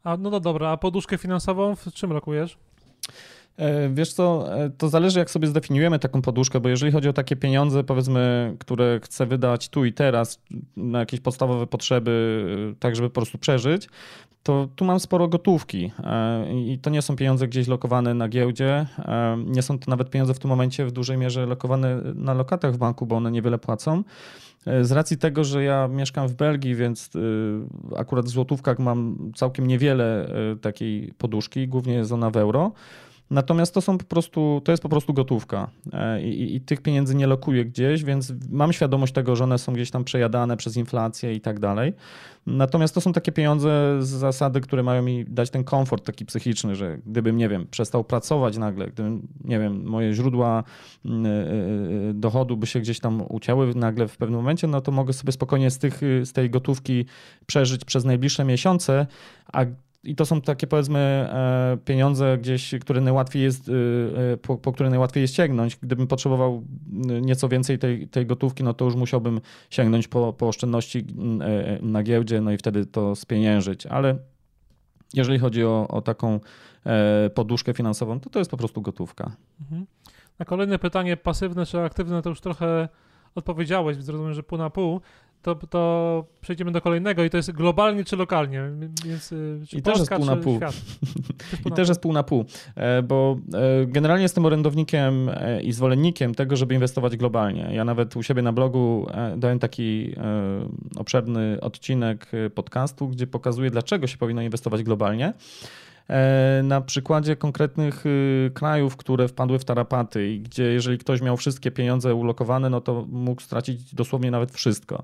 A 0.04 0.18
no, 0.18 0.30
no 0.30 0.40
dobra, 0.40 0.70
a 0.70 0.78
poduszkę 0.78 1.18
finansową 1.18 1.76
w 1.76 1.94
czym 1.94 2.12
rokujesz? 2.12 2.58
E, 3.58 3.90
wiesz 3.90 4.14
co, 4.14 4.56
e, 4.56 4.70
to 4.70 4.90
zależy 4.90 5.20
jak 5.20 5.32
sobie 5.32 5.48
zdefiniujemy 5.48 6.00
taką 6.00 6.22
poduszkę, 6.22 6.60
bo 6.60 6.70
jeżeli 6.70 6.92
chodzi 6.92 7.10
o 7.10 7.14
takie 7.14 7.36
pieniądze, 7.36 7.84
powiedzmy, 7.84 8.56
które 8.60 9.00
chcę 9.04 9.26
wydać 9.26 9.70
tu 9.70 9.86
i 9.86 9.94
teraz 9.94 10.42
na 10.78 11.00
jakieś 11.00 11.20
podstawowe 11.20 11.68
potrzeby, 11.68 12.46
e, 12.72 12.76
tak 12.80 12.96
żeby 12.96 13.10
po 13.10 13.14
prostu 13.14 13.38
przeżyć, 13.38 13.90
to 14.44 14.68
tu 14.76 14.86
mam 14.86 15.00
sporo 15.00 15.28
gotówki 15.28 15.92
i 16.56 16.80
to 16.80 16.90
nie 16.90 17.02
są 17.02 17.16
pieniądze 17.16 17.48
gdzieś 17.48 17.68
lokowane 17.68 18.14
na 18.14 18.28
giełdzie, 18.30 18.86
nie 19.46 19.62
są 19.62 19.80
to 19.80 19.92
nawet 19.92 20.10
pieniądze 20.10 20.34
w 20.34 20.40
tym 20.40 20.50
momencie 20.50 20.86
w 20.86 20.92
dużej 20.92 21.18
mierze 21.18 21.46
lokowane 21.46 22.02
na 22.16 22.34
lokatach 22.34 22.74
w 22.74 22.78
banku, 22.78 23.06
bo 23.06 23.16
one 23.16 23.32
niewiele 23.32 23.58
płacą. 23.58 24.04
Z 24.82 24.92
racji 24.92 25.18
tego, 25.18 25.44
że 25.44 25.64
ja 25.64 25.88
mieszkam 25.88 26.28
w 26.28 26.34
Belgii, 26.34 26.76
więc 26.76 27.10
akurat 27.98 28.26
w 28.26 28.30
złotówkach 28.30 28.80
mam 28.80 29.32
całkiem 29.36 29.68
niewiele 29.68 30.30
takiej 30.62 31.14
poduszki, 31.18 31.68
głównie 31.68 31.94
jest 31.94 32.12
ona 32.12 32.30
w 32.30 32.38
euro, 32.38 32.72
Natomiast 33.30 33.74
to 33.74 33.82
są 33.82 33.98
po 33.98 34.06
prostu, 34.06 34.62
to 34.64 34.72
jest 34.72 34.84
po 34.84 34.90
prostu 34.90 35.14
gotówka 35.14 35.70
e, 35.94 36.22
I, 36.22 36.56
i, 36.56 36.62
tych 36.62 36.82
pieniędzy 36.82 37.16
nie 37.16 37.28
lokuję 37.28 37.66
gdzieś, 37.66 38.04
więc 38.04 38.34
mam 38.50 38.74
świadomość 38.74 39.14
tego, 39.14 39.36
że 39.36 39.44
one 39.44 39.58
są 39.58 39.74
gdzieś 39.74 39.92
tam 39.92 40.04
przejadane 40.04 40.58
przez 40.58 40.78
inflację 40.78 41.34
i 41.34 41.42
tak 41.42 41.60
dalej. 41.60 41.94
Natomiast 42.46 42.96
to 42.96 43.02
są 43.02 43.14
takie 43.14 43.32
pieniądze 43.32 43.98
z 44.00 44.08
zasady, 44.08 44.62
które 44.62 44.84
mają 44.84 45.02
mi 45.02 45.26
dać 45.26 45.50
ten 45.50 45.64
komfort 45.64 46.06
taki 46.06 46.26
psychiczny, 46.26 46.76
że 46.76 46.98
gdybym, 47.06 47.38
nie 47.38 47.50
wiem, 47.50 47.68
przestał 47.72 48.04
pracować 48.04 48.58
nagle, 48.58 48.88
gdybym, 48.88 49.28
nie 49.44 49.60
wiem, 49.60 49.86
moje 49.86 50.14
źródła 50.14 50.64
mm, 51.06 51.26
e, 51.26 51.30
e, 52.10 52.14
dochodu 52.14 52.58
by 52.58 52.68
się 52.68 52.80
gdzieś 52.80 53.00
tam 53.00 53.24
ucięły 53.30 53.76
nagle 53.76 54.08
w 54.08 54.18
pewnym 54.18 54.40
momencie, 54.40 54.68
no 54.68 54.82
to 54.82 54.92
mogę 54.92 55.14
sobie 55.14 55.32
spokojnie 55.32 55.72
z, 55.72 55.78
tych, 55.78 56.02
z 56.24 56.34
tej 56.34 56.50
gotówki 56.50 57.06
przeżyć 57.46 57.86
przez 57.86 58.06
najbliższe 58.06 58.44
miesiące, 58.44 59.08
a 59.54 59.66
i 60.08 60.16
to 60.16 60.26
są 60.26 60.42
takie 60.42 60.68
powiedzmy 60.68 61.00
e, 61.00 61.78
pieniądze 61.86 62.38
gdzieś, 62.38 62.76
które 62.82 63.02
najłatwiej 63.02 63.44
jest, 63.44 63.70
e, 63.70 63.74
e, 64.34 64.38
po, 64.38 64.58
po, 64.58 64.74
które 64.74 64.90
najłatwiej 64.90 65.22
jest 65.22 65.36
sięgnąć. 65.36 65.76
Gdybym 65.76 66.08
potrzebował 66.08 66.64
nieco 67.22 67.50
więcej 67.50 67.80
tej, 67.80 68.08
tej 68.08 68.26
gotówki, 68.26 68.64
no 68.64 68.74
to 68.74 68.86
już 68.86 68.96
musiałbym 68.96 69.42
sięgnąć 69.70 70.08
po, 70.08 70.34
po 70.34 70.48
oszczędności 70.48 71.06
na 71.82 72.04
giełdzie, 72.04 72.42
no 72.42 72.52
i 72.52 72.58
wtedy 72.58 72.86
to 72.86 73.16
spieniężyć. 73.16 73.86
Ale 73.86 74.18
jeżeli 75.14 75.40
chodzi 75.40 75.64
o, 75.64 75.88
o 75.88 76.02
taką 76.02 76.40
poduszkę 77.34 77.74
finansową, 77.74 78.20
to 78.20 78.30
to 78.30 78.40
jest 78.40 78.52
po 78.52 78.58
prostu 78.58 78.82
gotówka. 78.82 79.32
Mhm. 79.62 79.86
Na 80.40 80.46
kolejne 80.46 80.80
pytanie, 80.80 81.18
pasywne 81.18 81.66
czy 81.66 81.80
aktywne, 81.82 82.22
to 82.22 82.30
już 82.30 82.42
trochę 82.42 82.90
odpowiedziałeś, 83.36 83.98
więc 83.98 84.10
rozumiem, 84.10 84.34
że 84.34 84.44
pół 84.44 84.58
na 84.58 84.70
pół 84.70 85.02
to, 85.42 85.56
to 85.56 86.26
przejdziemy 86.42 86.72
do 86.72 86.82
kolejnego 86.82 87.24
i 87.24 87.30
to 87.30 87.38
jest 87.38 87.52
globalnie 87.52 88.04
czy 88.04 88.16
lokalnie, 88.16 88.62
więc 89.06 89.32
y, 89.32 89.60
czy 89.70 89.78
I 89.78 89.82
też 89.82 89.98
jest 89.98 90.12
pół 90.12 90.26
na 90.26 90.36
pół. 90.36 90.60
I 91.68 91.72
też 91.72 91.90
jest 91.90 92.02
pół 92.02 92.14
na 92.14 92.24
pół, 92.24 92.46
e, 92.76 93.02
bo 93.02 93.38
e, 93.54 93.86
generalnie 93.86 94.24
jestem 94.24 94.46
orędownikiem 94.46 95.30
e, 95.30 95.62
i 95.62 95.72
zwolennikiem 95.72 96.36
tego, 96.36 96.56
żeby 96.56 96.74
inwestować 96.74 97.18
globalnie. 97.18 97.70
Ja 97.72 97.86
nawet 97.86 98.16
u 98.16 98.24
siebie 98.24 98.42
na 98.42 98.54
blogu 98.54 99.08
dałem 99.38 99.60
taki 99.60 100.16
obszerny 100.98 101.62
odcinek 101.62 102.32
podcastu, 102.56 103.08
gdzie 103.08 103.28
pokazuję, 103.28 103.72
dlaczego 103.72 104.08
się 104.08 104.18
powinno 104.18 104.42
inwestować 104.42 104.84
globalnie 104.84 105.34
na 106.64 106.82
przykładzie 106.82 107.36
konkretnych 107.36 108.06
y, 108.06 108.52
krajów, 108.54 108.98
które 108.98 109.28
wpadły 109.28 109.60
w 109.60 109.66
tarapaty 109.66 110.32
i 110.32 110.40
gdzie 110.40 110.64
jeżeli 110.64 110.98
ktoś 110.98 111.22
miał 111.22 111.38
wszystkie 111.38 111.72
pieniądze 111.72 112.16
ulokowane, 112.16 112.70
no 112.70 112.82
to 112.82 113.06
mógł 113.10 113.42
stracić 113.42 113.96
dosłownie 113.96 114.32
nawet 114.32 114.52
wszystko. 114.52 115.04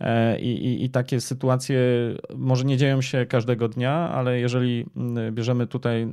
E, 0.00 0.40
I, 0.40 0.66
i, 0.66 0.84
I, 0.84 0.90
takie 0.90 1.20
sytuacje 1.20 1.78
może 2.34 2.64
nie 2.64 2.76
dzieją 2.76 3.02
się 3.02 3.26
każdego 3.26 3.68
dnia, 3.68 3.92
ale 3.92 4.40
jeżeli 4.40 4.86
mm, 4.96 5.34
bierzemy 5.34 5.66
tutaj 5.66 6.02
e, 6.02 6.08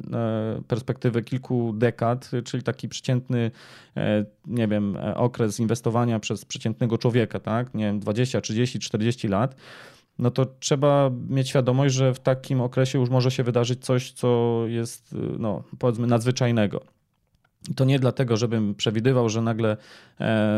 perspektywę 0.67 1.21
kilku 1.21 1.73
dekad, 1.73 2.31
czyli 2.45 2.63
taki 2.63 2.89
przeciętny, 2.89 3.51
e, 3.97 4.25
nie 4.45 4.67
wiem, 4.67 4.97
okres 5.15 5.59
inwestowania 5.59 6.19
przez 6.19 6.45
przeciętnego 6.45 6.97
człowieka, 6.97 7.39
tak, 7.39 7.73
nie 7.73 7.85
wiem, 7.85 7.99
20, 7.99 8.41
30, 8.41 8.79
40 8.79 9.27
lat, 9.27 9.55
no 10.19 10.31
to 10.31 10.45
trzeba 10.45 11.11
mieć 11.29 11.49
świadomość, 11.49 11.95
że 11.95 12.13
w 12.13 12.19
takim 12.19 12.61
okresie 12.61 12.99
już 12.99 13.09
może 13.09 13.31
się 13.31 13.43
wydarzyć 13.43 13.85
coś, 13.85 14.11
co 14.11 14.61
jest, 14.67 15.15
no, 15.39 15.63
powiedzmy, 15.79 16.07
nadzwyczajnego. 16.07 16.81
To 17.75 17.85
nie 17.85 17.99
dlatego, 17.99 18.37
żebym 18.37 18.75
przewidywał, 18.75 19.29
że 19.29 19.41
nagle 19.41 19.71
e, 19.71 19.77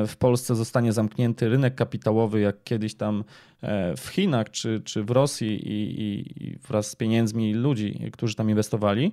w 0.07 0.17
Polsce 0.17 0.55
zostanie 0.55 0.93
zamknięty 0.93 1.50
rynek 1.50 1.75
kapitałowy, 1.75 2.39
jak 2.39 2.63
kiedyś 2.63 2.95
tam 2.95 3.24
e, 3.62 3.97
w 3.97 4.07
Chinach 4.07 4.51
czy, 4.51 4.81
czy 4.85 5.03
w 5.03 5.09
Rosji 5.09 5.67
i, 5.67 6.01
i, 6.01 6.43
i 6.43 6.57
wraz 6.67 6.91
z 6.91 6.95
pieniędzmi 6.95 7.53
ludzi, 7.53 8.09
którzy 8.13 8.35
tam 8.35 8.50
inwestowali. 8.50 9.12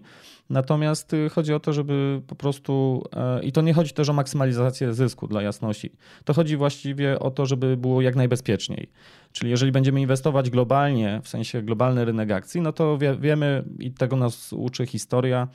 Natomiast 0.53 1.13
y, 1.13 1.29
chodzi 1.29 1.55
o 1.55 1.61
to, 1.61 1.73
żeby 1.73 2.23
po 2.27 2.35
prostu, 2.35 3.03
e, 3.17 3.43
i 3.43 3.53
to 3.53 3.61
nie 3.61 3.75
chodzi 3.75 3.93
też 3.93 4.09
o 4.09 4.13
maksymalizację 4.13 4.95
zysku 4.95 5.27
dla 5.27 5.43
jasności, 5.43 5.93
to 6.25 6.35
chodzi 6.35 6.57
właściwie 6.57 7.19
o 7.19 7.31
to, 7.31 7.47
żeby 7.47 7.77
było 7.77 8.03
jak 8.03 8.17
najbezpieczniej. 8.17 8.91
Czyli 9.33 9.51
jeżeli 9.51 9.73
będziemy 9.73 10.01
inwestować 10.01 10.51
globalnie, 10.51 11.21
w 11.25 11.29
sensie 11.29 11.63
globalny 11.63 12.05
rynek 12.05 12.31
akcji, 12.31 12.61
no 12.61 12.73
to 12.73 12.99
wie, 12.99 13.17
wiemy 13.17 13.65
i 13.79 13.93
tego 13.93 14.17
nas 14.17 14.53
uczy 14.53 14.87
historia, 14.87 15.49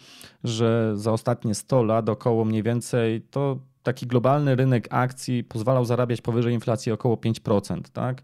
że 0.44 0.92
za 0.96 1.12
ostatnie 1.12 1.56
100 1.56 1.84
lat 1.84 2.10
około 2.10 2.46
mniej 2.46 2.64
więcej 2.64 3.22
to 3.22 3.60
taki 3.84 4.08
globalny 4.08 4.56
rynek 4.56 4.88
akcji 4.90 5.44
pozwalał 5.44 5.86
zarabiać 5.86 6.22
powyżej 6.22 6.54
inflacji 6.54 6.92
około 6.92 7.16
5%, 7.16 7.82
tak? 7.94 8.22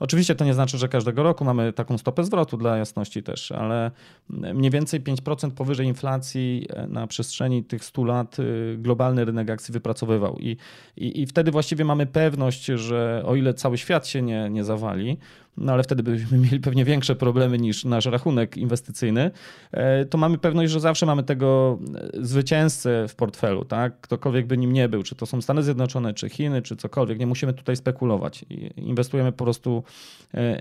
Oczywiście 0.00 0.34
to 0.34 0.44
nie 0.44 0.54
znaczy, 0.54 0.78
że 0.78 0.88
każdego 0.88 1.22
roku 1.22 1.44
mamy 1.44 1.72
taką 1.72 1.98
stopę 1.98 2.24
zwrotu 2.24 2.56
dla 2.56 2.76
jasności 2.76 3.22
też, 3.22 3.52
ale 3.52 3.90
mniej 4.30 4.70
więcej 4.70 5.00
5% 5.00 5.50
powyżej 5.50 5.86
inflacji 5.86 6.66
e, 6.70 6.86
na 6.86 7.06
przestrzeni 7.06 7.64
tych 7.64 7.84
100 7.84 8.04
lat 8.04 8.38
y, 8.38 8.76
globalny 8.78 9.24
rynek 9.24 9.50
akcji 9.50 9.72
wypracowywał. 9.72 10.38
I, 10.38 10.56
i, 10.96 11.20
i 11.20 11.26
wtedy 11.26 11.50
właściwie 11.50 11.84
mamy 11.84 12.06
pewność, 12.06 12.64
że 12.64 13.22
o 13.26 13.34
ile 13.34 13.54
cały 13.54 13.78
świat 13.78 14.06
się 14.06 14.22
nie, 14.22 14.50
nie 14.50 14.64
zawali, 14.64 15.18
no 15.56 15.72
ale 15.72 15.82
wtedy 15.82 16.02
byśmy 16.02 16.38
mieli 16.44 16.60
pewnie 16.60 16.84
większe 16.84 17.16
problemy 17.16 17.58
niż 17.58 17.84
nasz 17.84 18.06
rachunek 18.06 18.56
inwestycyjny, 18.56 19.30
e, 19.72 20.04
to 20.04 20.18
mamy 20.18 20.38
pewność, 20.38 20.72
że 20.72 20.80
zawsze 20.80 21.06
mamy 21.06 21.22
tego 21.22 21.78
e, 21.94 22.24
zwycięzcę 22.26 23.08
w 23.08 23.14
portfelu, 23.14 23.64
tak? 23.64 24.00
Ktokolwiek 24.00 24.46
by 24.46 24.58
nim 24.58 24.72
nie 24.72 24.88
był, 24.88 25.02
czy 25.02 25.14
to 25.14 25.26
są 25.26 25.42
Stany 25.42 25.62
Zjednoczone, 25.62 26.14
czy 26.14 26.28
Chiny, 26.28 26.62
czy 26.62 26.76
cokolwiek, 26.76 27.18
nie 27.18 27.26
musimy 27.26 27.52
tutaj 27.52 27.76
spekulować. 27.76 28.44
Inwestujemy 28.76 29.32
po 29.32 29.44
prostu 29.44 29.83
e, 29.83 29.83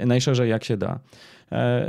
najszerzej 0.06 0.50
jak 0.50 0.64
się 0.64 0.78
da. 0.78 1.00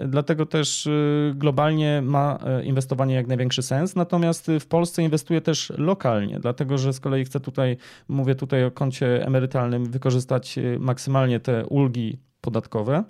Dlatego 0.07 0.47
też 0.47 0.89
globalnie 1.35 2.03
ma 2.03 2.39
inwestowanie 2.65 3.15
jak 3.15 3.27
największy 3.27 3.63
sens, 3.63 3.97
natomiast 3.97 4.51
w 4.61 4.67
Polsce 4.67 5.03
inwestuje 5.03 5.41
też 5.41 5.73
lokalnie, 5.79 6.41
dlatego 6.41 6.79
że 6.79 6.93
z 6.93 7.01
kolei 7.01 7.25
chcę 7.25 7.41
tutaj, 7.41 7.77
mówię 8.09 8.35
tutaj 8.35 8.65
o 8.65 8.71
koncie 8.71 9.27
emerytalnym, 9.27 9.85
wykorzystać 9.85 10.59
maksymalnie 10.79 11.41
te 11.41 11.67
ulgi 11.67 12.19
podatkowe. 12.41 13.05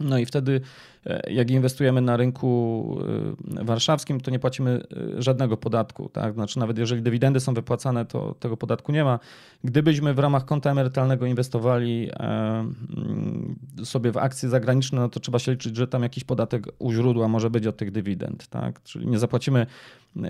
No 0.00 0.18
i 0.18 0.26
wtedy 0.26 0.60
E, 1.06 1.32
jak 1.32 1.50
inwestujemy 1.50 2.00
na 2.00 2.16
rynku 2.16 2.98
e, 3.60 3.64
warszawskim, 3.64 4.20
to 4.20 4.30
nie 4.30 4.38
płacimy 4.38 4.82
e, 5.16 5.22
żadnego 5.22 5.56
podatku. 5.56 6.08
Tak? 6.08 6.34
Znaczy, 6.34 6.58
nawet 6.58 6.78
jeżeli 6.78 7.02
dywidendy 7.02 7.40
są 7.40 7.54
wypłacane, 7.54 8.04
to 8.04 8.34
tego 8.40 8.56
podatku 8.56 8.92
nie 8.92 9.04
ma. 9.04 9.18
Gdybyśmy 9.64 10.14
w 10.14 10.18
ramach 10.18 10.44
konta 10.44 10.70
emerytalnego 10.70 11.26
inwestowali 11.26 12.10
mm, 12.18 12.74
sobie 13.84 14.12
w 14.12 14.16
akcje 14.16 14.48
zagraniczne, 14.48 15.00
no 15.00 15.08
to 15.08 15.20
trzeba 15.20 15.38
się 15.38 15.52
liczyć, 15.52 15.76
że 15.76 15.88
tam 15.88 16.02
jakiś 16.02 16.24
podatek 16.24 16.66
u 16.78 16.92
źródła 16.92 17.28
może 17.28 17.50
być 17.50 17.66
od 17.66 17.76
tych 17.76 17.90
dywidend. 17.90 18.46
Tak? 18.46 18.82
Czyli 18.82 19.06
nie 19.06 19.18
zapłacimy 19.18 19.66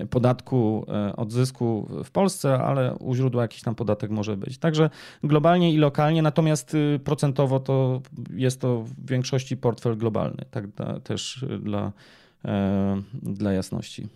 podatku 0.09 0.85
od 1.17 1.31
zysku 1.31 1.87
w 2.03 2.11
Polsce, 2.11 2.59
ale 2.59 2.95
u 2.95 3.15
źródła 3.15 3.41
jakiś 3.41 3.61
tam 3.61 3.75
podatek 3.75 4.11
może 4.11 4.37
być. 4.37 4.57
Także 4.57 4.89
globalnie 5.23 5.73
i 5.73 5.77
lokalnie, 5.77 6.21
natomiast 6.21 6.73
y, 6.73 6.99
procentowo 7.03 7.59
to 7.59 8.01
jest 8.33 8.61
to 8.61 8.81
w 8.81 9.09
większości 9.09 9.57
portfel 9.57 9.97
globalny. 9.97 10.45
Tak 10.51 10.67
da, 10.67 10.99
też 10.99 11.45
dla, 11.59 11.91
e, 12.45 13.01
dla 13.23 13.53
jasności. 13.53 14.07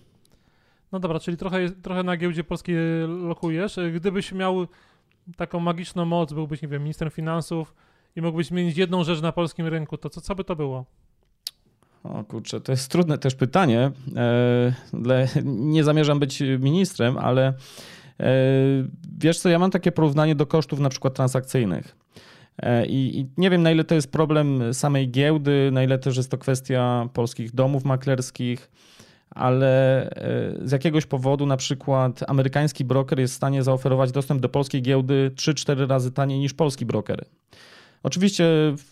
No 0.92 1.00
dobra, 1.00 1.20
czyli 1.20 1.38
trochę, 1.38 1.70
trochę 1.70 2.04
na 2.04 2.18
giełdzie 2.18 2.44
polskiej 2.44 2.76
lokujesz. 3.08 3.80
Gdybyś 3.96 4.32
miał 4.32 4.68
taką 5.38 5.60
magiczną 5.60 6.06
moc, 6.06 6.34
byłbyś, 6.34 6.62
nie 6.62 6.68
wiem, 6.68 6.84
ministrem 6.84 7.12
finansów 7.12 7.74
i 8.16 8.22
mógłbyś 8.22 8.48
zmienić 8.48 8.78
jedną 8.78 9.04
rzecz 9.04 9.22
na 9.22 9.32
polskim 9.32 9.68
rynku, 9.68 9.98
to 9.98 10.10
co, 10.10 10.22
co 10.22 10.36
by 10.36 10.44
to 10.44 10.56
było? 10.56 10.86
O 12.04 12.24
kurczę, 12.24 12.62
to 12.62 12.72
jest 12.72 12.92
trudne 12.92 13.18
też 13.18 13.36
pytanie. 13.36 13.92
E, 14.16 15.28
nie 15.44 15.84
zamierzam 15.84 16.20
być 16.20 16.44
ministrem, 16.60 17.18
ale 17.18 17.48
e, 17.48 18.34
wiesz 19.20 19.40
co, 19.40 19.50
ja 19.50 19.60
mam 19.60 19.72
takie 19.72 19.92
porównanie 19.92 20.36
do 20.36 20.46
kosztów 20.46 20.80
na 20.80 20.90
przykład 20.90 21.14
transakcyjnych. 21.14 21.96
E, 22.58 22.86
I, 22.86 23.26
nie 23.38 23.50
wiem, 23.50 23.64
na 23.64 23.72
ile 23.72 23.84
to 23.84 23.96
jest 23.96 24.12
problem 24.12 24.74
samej 24.74 25.12
giełdy, 25.12 25.70
na 25.74 25.84
ile 25.84 26.00
też 26.00 26.18
jest 26.18 26.32
to 26.32 26.38
kwestia 26.38 27.10
polskich 27.14 27.56
domów 27.56 27.86
maklerskich, 27.86 28.72
ale 29.30 30.10
z 30.64 30.72
jakiegoś 30.72 31.06
powodu 31.06 31.46
na 31.46 31.58
przykład 31.58 32.24
amerykański 32.28 32.86
broker 32.86 33.20
jest 33.20 33.34
w 33.34 33.38
stanie 33.38 33.64
zaoferować 33.64 34.12
dostęp 34.12 34.42
do 34.42 34.50
polskiej 34.50 34.82
giełdy 34.82 35.32
3-4 35.36 35.88
razy 35.88 36.12
taniej 36.12 36.40
niż 36.40 36.54
polski 36.54 36.86
broker. 36.86 37.26
Oczywiście 38.04 38.46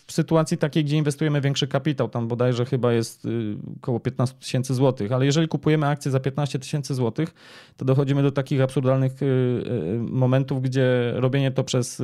w 0.06 0.12
sytuacji 0.12 0.58
takiej, 0.58 0.86
gdzie 0.86 0.98
inwestujemy 0.98 1.42
większy 1.42 1.68
kapitał, 1.68 2.10
tam 2.10 2.28
bodajże 2.28 2.66
chyba 2.66 2.94
jest 2.94 3.25
y, 3.25 3.56
około 3.82 4.00
15 4.00 4.36
tysięcy 4.39 4.74
złotych, 4.74 5.12
ale 5.12 5.25
jeżeli 5.25 5.48
kupujemy 5.48 5.88
akcje 5.88 6.12
za 6.12 6.20
15 6.20 6.60
tysięcy 6.60 6.96
złotych, 6.96 7.34
to 7.78 7.86
dochodzimy 7.86 8.24
do 8.24 8.32
takich 8.32 8.62
absurdalnych 8.62 9.22
y, 9.22 9.25
y, 9.25 10.00
momentów, 10.00 10.62
gdzie 10.62 11.13
robienie 11.16 11.51
to 11.51 11.63
przez 11.63 12.01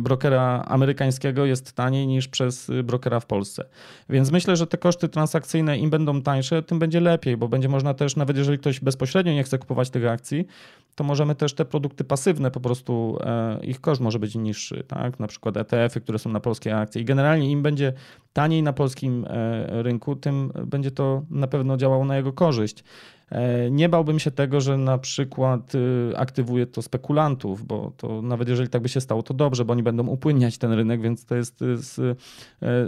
brokera 0.00 0.64
amerykańskiego 0.68 1.44
jest 1.44 1.72
taniej 1.72 2.06
niż 2.06 2.28
przez 2.28 2.70
brokera 2.84 3.20
w 3.20 3.26
Polsce. 3.26 3.64
Więc 4.10 4.30
myślę, 4.30 4.56
że 4.56 4.66
te 4.66 4.78
koszty 4.78 5.08
transakcyjne 5.08 5.78
im 5.78 5.90
będą 5.90 6.22
tańsze, 6.22 6.62
tym 6.62 6.78
będzie 6.78 7.00
lepiej, 7.00 7.36
bo 7.36 7.48
będzie 7.48 7.68
można 7.68 7.94
też, 7.94 8.16
nawet 8.16 8.36
jeżeli 8.36 8.58
ktoś 8.58 8.80
bezpośrednio 8.80 9.32
nie 9.32 9.42
chce 9.42 9.58
kupować 9.58 9.90
tych 9.90 10.06
akcji, 10.06 10.46
to 10.94 11.04
możemy 11.04 11.34
też 11.34 11.54
te 11.54 11.64
produkty 11.64 12.04
pasywne 12.04 12.50
po 12.50 12.60
prostu, 12.60 13.18
e, 13.20 13.64
ich 13.64 13.80
koszt 13.80 14.00
może 14.00 14.18
być 14.18 14.34
niższy, 14.34 14.84
tak? 14.88 15.20
Na 15.20 15.26
przykład 15.26 15.56
ETF-y, 15.56 16.00
które 16.00 16.15
są 16.18 16.30
na 16.30 16.40
polskie 16.40 16.76
akcje 16.76 17.02
i 17.02 17.04
generalnie 17.04 17.50
im 17.50 17.62
będzie 17.62 17.92
taniej 18.32 18.62
na 18.62 18.72
polskim 18.72 19.24
e, 19.28 19.82
rynku, 19.82 20.16
tym 20.16 20.52
będzie 20.66 20.90
to 20.90 21.22
na 21.30 21.46
pewno 21.46 21.76
działało 21.76 22.04
na 22.04 22.16
jego 22.16 22.32
korzyść. 22.32 22.84
E, 23.30 23.70
nie 23.70 23.88
bałbym 23.88 24.18
się 24.18 24.30
tego, 24.30 24.60
że 24.60 24.78
na 24.78 24.98
przykład 24.98 25.74
y, 25.74 26.12
aktywuje 26.16 26.66
to 26.66 26.82
spekulantów, 26.82 27.66
bo 27.66 27.92
to 27.96 28.22
nawet 28.22 28.48
jeżeli 28.48 28.68
tak 28.68 28.82
by 28.82 28.88
się 28.88 29.00
stało, 29.00 29.22
to 29.22 29.34
dobrze, 29.34 29.64
bo 29.64 29.72
oni 29.72 29.82
będą 29.82 30.06
upłynniać 30.06 30.58
ten 30.58 30.72
rynek, 30.72 31.00
więc 31.00 31.24
to 31.24 31.34
jest 31.34 31.62
y, 31.62 31.76
z, 31.76 31.98
y, 31.98 32.16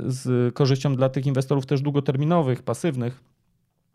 z 0.07 0.55
korzyścią 0.55 0.97
dla 0.97 1.09
tych 1.09 1.27
inwestorów 1.27 1.67
też 1.67 1.83
długoterminowych, 1.83 2.63
pasywnych. 2.63 3.23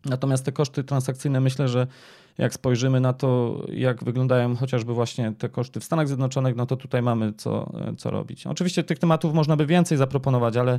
Natomiast 0.04 0.44
te 0.44 0.52
koszty 0.52 0.84
transakcyjne 0.84 1.40
myślę, 1.40 1.68
że 1.68 1.86
jak 2.38 2.54
spojrzymy 2.54 3.00
na 3.00 3.12
to, 3.12 3.60
jak 3.68 4.04
wyglądają 4.04 4.56
chociażby 4.56 4.94
właśnie 4.94 5.32
te 5.38 5.48
koszty 5.48 5.80
w 5.80 5.84
Stanach 5.84 6.08
Zjednoczonych, 6.08 6.56
no 6.56 6.66
to 6.66 6.76
tutaj 6.76 7.02
mamy 7.02 7.32
co, 7.32 7.72
co 7.96 8.10
robić. 8.10 8.46
Oczywiście 8.46 8.84
tych 8.84 8.98
tematów 8.98 9.34
można 9.34 9.56
by 9.56 9.66
więcej 9.66 9.98
zaproponować, 9.98 10.56
ale, 10.56 10.78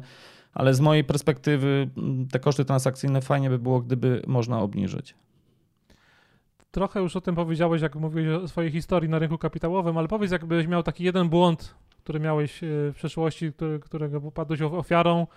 ale 0.53 0.73
z 0.73 0.79
mojej 0.79 1.03
perspektywy 1.03 1.89
mm, 1.97 2.27
te 2.27 2.39
koszty 2.39 2.65
transakcyjne 2.65 3.21
fajnie 3.21 3.49
by 3.49 3.59
było, 3.59 3.81
gdyby 3.81 4.21
można 4.27 4.59
obniżyć. 4.59 5.15
Trochę 6.71 6.99
już 6.99 7.15
o 7.15 7.21
tym 7.21 7.35
powiedziałeś, 7.35 7.81
jak 7.81 7.95
mówiłeś 7.95 8.43
o 8.43 8.47
swojej 8.47 8.71
historii 8.71 9.09
na 9.09 9.19
rynku 9.19 9.37
kapitałowym, 9.37 9.97
ale 9.97 10.07
powiedz, 10.07 10.31
jakbyś 10.31 10.67
miał 10.67 10.83
taki 10.83 11.03
jeden 11.03 11.29
błąd, 11.29 11.75
który 12.03 12.19
miałeś 12.19 12.63
e, 12.63 12.67
w 12.67 12.93
przeszłości, 12.95 13.53
który, 13.53 13.79
którego 13.79 14.21
popadłeś 14.21 14.61
ofiarą, 14.61 15.27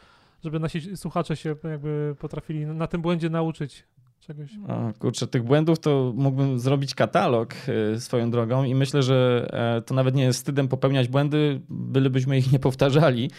żeby 0.45 0.61
nasi 0.61 0.97
słuchacze 0.97 1.37
się 1.37 1.57
jakby 1.65 2.17
potrafili 2.19 2.67
na 2.67 2.87
tym 2.87 3.03
błędzie 3.03 3.31
nauczyć 3.31 3.85
czegoś. 4.21 4.51
O, 4.69 4.93
kurczę, 4.99 5.27
tych 5.27 5.43
błędów 5.43 5.79
to 5.79 6.13
mógłbym 6.17 6.59
zrobić 6.59 6.95
katalog 6.95 7.55
y, 7.95 8.01
swoją 8.01 8.31
drogą 8.31 8.65
i 8.65 8.75
myślę, 8.75 9.03
że 9.03 9.49
e, 9.53 9.83
to 9.83 9.95
nawet 9.95 10.15
nie 10.15 10.23
jest 10.23 10.39
wstydem 10.39 10.69
popełniać 10.69 11.09
błędy, 11.09 11.61
bylibyśmy 11.69 12.39
ich 12.39 12.53
nie 12.53 12.59
powtarzali. 12.59 13.31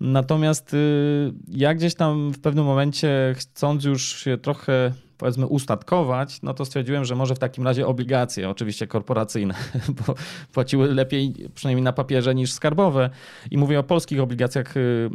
Natomiast 0.00 0.74
y, 0.74 1.32
ja 1.48 1.74
gdzieś 1.74 1.94
tam 1.94 2.30
w 2.30 2.40
pewnym 2.40 2.64
momencie, 2.64 3.34
chcąc 3.36 3.84
już 3.84 4.16
się 4.16 4.38
trochę 4.38 4.92
powiedzmy 5.18 5.46
ustatkować, 5.46 6.42
no 6.42 6.54
to 6.54 6.64
stwierdziłem, 6.64 7.04
że 7.04 7.14
może 7.14 7.34
w 7.34 7.38
takim 7.38 7.64
razie 7.64 7.86
obligacje, 7.86 8.50
oczywiście 8.50 8.86
korporacyjne, 8.86 9.54
bo 10.06 10.14
płaciły 10.52 10.94
lepiej 10.94 11.34
przynajmniej 11.54 11.84
na 11.84 11.92
papierze 11.92 12.34
niż 12.34 12.52
skarbowe. 12.52 13.10
I 13.50 13.58
mówię 13.58 13.78
o 13.78 13.82
polskich 13.82 14.20
obligacjach 14.20 14.76
y, 14.76 15.10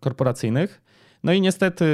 korporacyjnych. 0.00 0.88
No 1.24 1.32
i 1.32 1.40
niestety, 1.40 1.86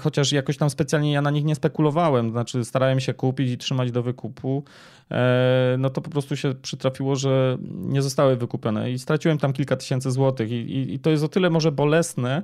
chociaż 0.00 0.32
jakoś 0.32 0.56
tam 0.56 0.70
specjalnie 0.70 1.12
ja 1.12 1.22
na 1.22 1.30
nich 1.30 1.44
nie 1.44 1.54
spekulowałem, 1.54 2.30
znaczy 2.30 2.64
starałem 2.64 3.00
się 3.00 3.14
kupić 3.14 3.50
i 3.50 3.58
trzymać 3.58 3.92
do 3.92 4.02
wykupu, 4.02 4.64
e, 5.10 5.76
no 5.78 5.90
to 5.90 6.00
po 6.00 6.10
prostu 6.10 6.36
się 6.36 6.54
przytrafiło, 6.54 7.16
że 7.16 7.58
nie 7.72 8.02
zostały 8.02 8.36
wykupione 8.36 8.90
i 8.90 8.98
straciłem 8.98 9.38
tam 9.38 9.52
kilka 9.52 9.76
tysięcy 9.76 10.10
złotych 10.10 10.50
i, 10.50 10.54
i, 10.54 10.94
i 10.94 10.98
to 10.98 11.10
jest 11.10 11.24
o 11.24 11.28
tyle 11.28 11.50
może 11.50 11.72
bolesne, 11.72 12.42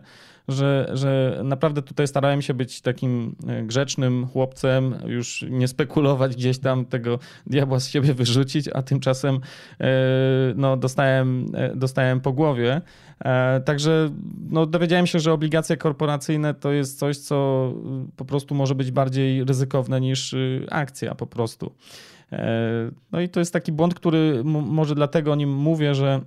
że, 0.49 0.91
że 0.93 1.41
naprawdę 1.45 1.83
tutaj 1.83 2.07
starałem 2.07 2.43
się 2.43 2.55
być 2.55 2.81
takim 2.81 3.37
e, 3.49 3.63
grzecznym 3.63 4.27
chłopcem, 4.27 4.95
już 5.07 5.45
nie 5.51 5.69
spekulować 5.69 6.37
gdzieś 6.37 6.59
tam, 6.59 6.85
tego 6.85 7.19
diabła 7.47 7.81
z 7.81 7.89
siebie 7.89 8.15
wyrzucić, 8.15 8.69
a 8.75 8.83
tymczasem 8.83 9.41
e, 9.81 9.89
no, 10.57 10.77
dostałem, 10.77 11.47
e, 11.55 11.77
dostałem 11.77 12.21
po 12.21 12.33
głowie. 12.33 12.81
Także 13.65 14.11
no, 14.51 14.67
dowiedziałem 14.67 15.07
się, 15.07 15.21
że 15.21 15.33
obligacje 15.33 15.77
korporacyjne 15.77 16.55
to 16.55 16.73
jest 16.73 16.99
coś, 16.99 17.19
co 17.19 17.69
po 18.17 18.25
prostu 18.25 18.55
może 18.55 18.75
być 18.75 18.91
bardziej 18.91 19.45
ryzykowne 19.45 20.01
niż 20.01 20.35
akcja 20.71 21.15
po 21.15 21.27
prostu. 21.27 21.73
No 23.13 23.21
i 23.21 23.29
to 23.29 23.41
jest 23.41 23.53
taki 23.53 23.73
błąd, 23.73 23.95
który 23.95 24.45
może 24.45 24.95
dlatego 24.95 25.33
o 25.33 25.35
nim 25.35 25.55
mówię, 25.55 25.95
że 25.95 26.21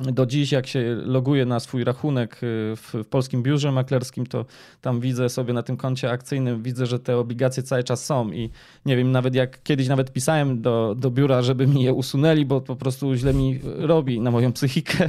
do 0.00 0.26
dziś, 0.26 0.52
jak 0.52 0.66
się 0.66 0.96
loguje 1.04 1.46
na 1.46 1.60
swój 1.60 1.84
rachunek 1.84 2.34
y, 2.34 2.36
w, 2.76 2.94
w, 2.94 3.04
polskim 3.04 3.42
biurze 3.42 3.72
maklerskim, 3.72 4.26
to 4.26 4.44
tam 4.80 5.00
widzę 5.00 5.28
sobie 5.28 5.52
na 5.52 5.62
tym 5.62 5.76
koncie 5.76 6.10
akcyjnym, 6.10 6.62
widzę, 6.62 6.86
że 6.86 6.98
te 6.98 7.16
obligacje 7.16 7.62
cały 7.62 7.84
czas 7.84 8.04
są 8.04 8.32
i 8.32 8.50
nie 8.86 8.96
wiem, 8.96 9.12
nawet 9.12 9.34
jak 9.34 9.62
kiedyś 9.62 9.88
nawet 9.88 10.12
pisałem 10.12 10.62
do, 10.62 10.94
do 10.98 11.10
biura, 11.10 11.42
żeby 11.42 11.66
mi 11.66 11.82
je 11.82 11.92
usunęli, 11.92 12.44
bo 12.46 12.60
po 12.60 12.76
prostu 12.76 13.14
źle 13.14 13.34
mi 13.34 13.60
robi 13.62 14.20
na 14.20 14.30
moją 14.30 14.52
psychikę. 14.52 15.08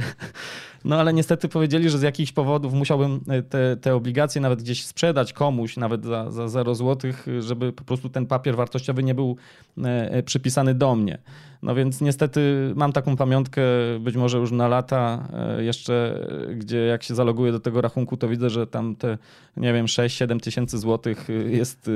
No 0.84 0.96
ale 0.96 1.12
niestety 1.12 1.48
powiedzieli, 1.48 1.90
że 1.90 1.98
z 1.98 2.02
jakichś 2.02 2.32
powodów 2.32 2.72
musiałbym 2.72 3.20
e, 3.28 3.42
te, 3.42 3.76
te 3.76 3.94
obligacje 3.94 4.40
nawet 4.40 4.62
gdzieś 4.62 4.84
sprzedać 4.84 5.32
komuś, 5.32 5.76
nawet 5.76 6.04
za, 6.04 6.30
za 6.30 6.48
0 6.48 6.74
zł, 6.74 7.12
żeby 7.40 7.72
po 7.72 7.84
prostu 7.84 8.08
ten 8.08 8.26
papier 8.26 8.56
wartościowy 8.56 9.02
nie 9.02 9.14
był 9.14 9.36
e, 9.78 10.12
e, 10.12 10.22
przypisany 10.22 10.74
do 10.74 10.94
mnie. 10.94 11.18
No 11.62 11.74
więc 11.74 12.00
niestety 12.00 12.72
mam 12.76 12.92
taką 12.92 13.16
pamiątkę, 13.16 13.62
być 14.00 14.16
może 14.16 14.38
już 14.38 14.52
na 14.52 14.68
lata 14.68 15.28
jeszcze, 15.58 16.26
gdzie 16.56 16.78
jak 16.78 17.02
się 17.02 17.14
zaloguję 17.14 17.52
do 17.52 17.60
tego 17.60 17.80
rachunku, 17.80 18.16
to 18.16 18.28
widzę, 18.28 18.50
że 18.50 18.66
tam 18.66 18.96
te, 18.96 19.18
nie 19.56 19.72
wiem, 19.72 19.86
6-7 19.86 20.40
tysięcy 20.40 20.78
złotych 20.78 21.28
jest 21.46 21.90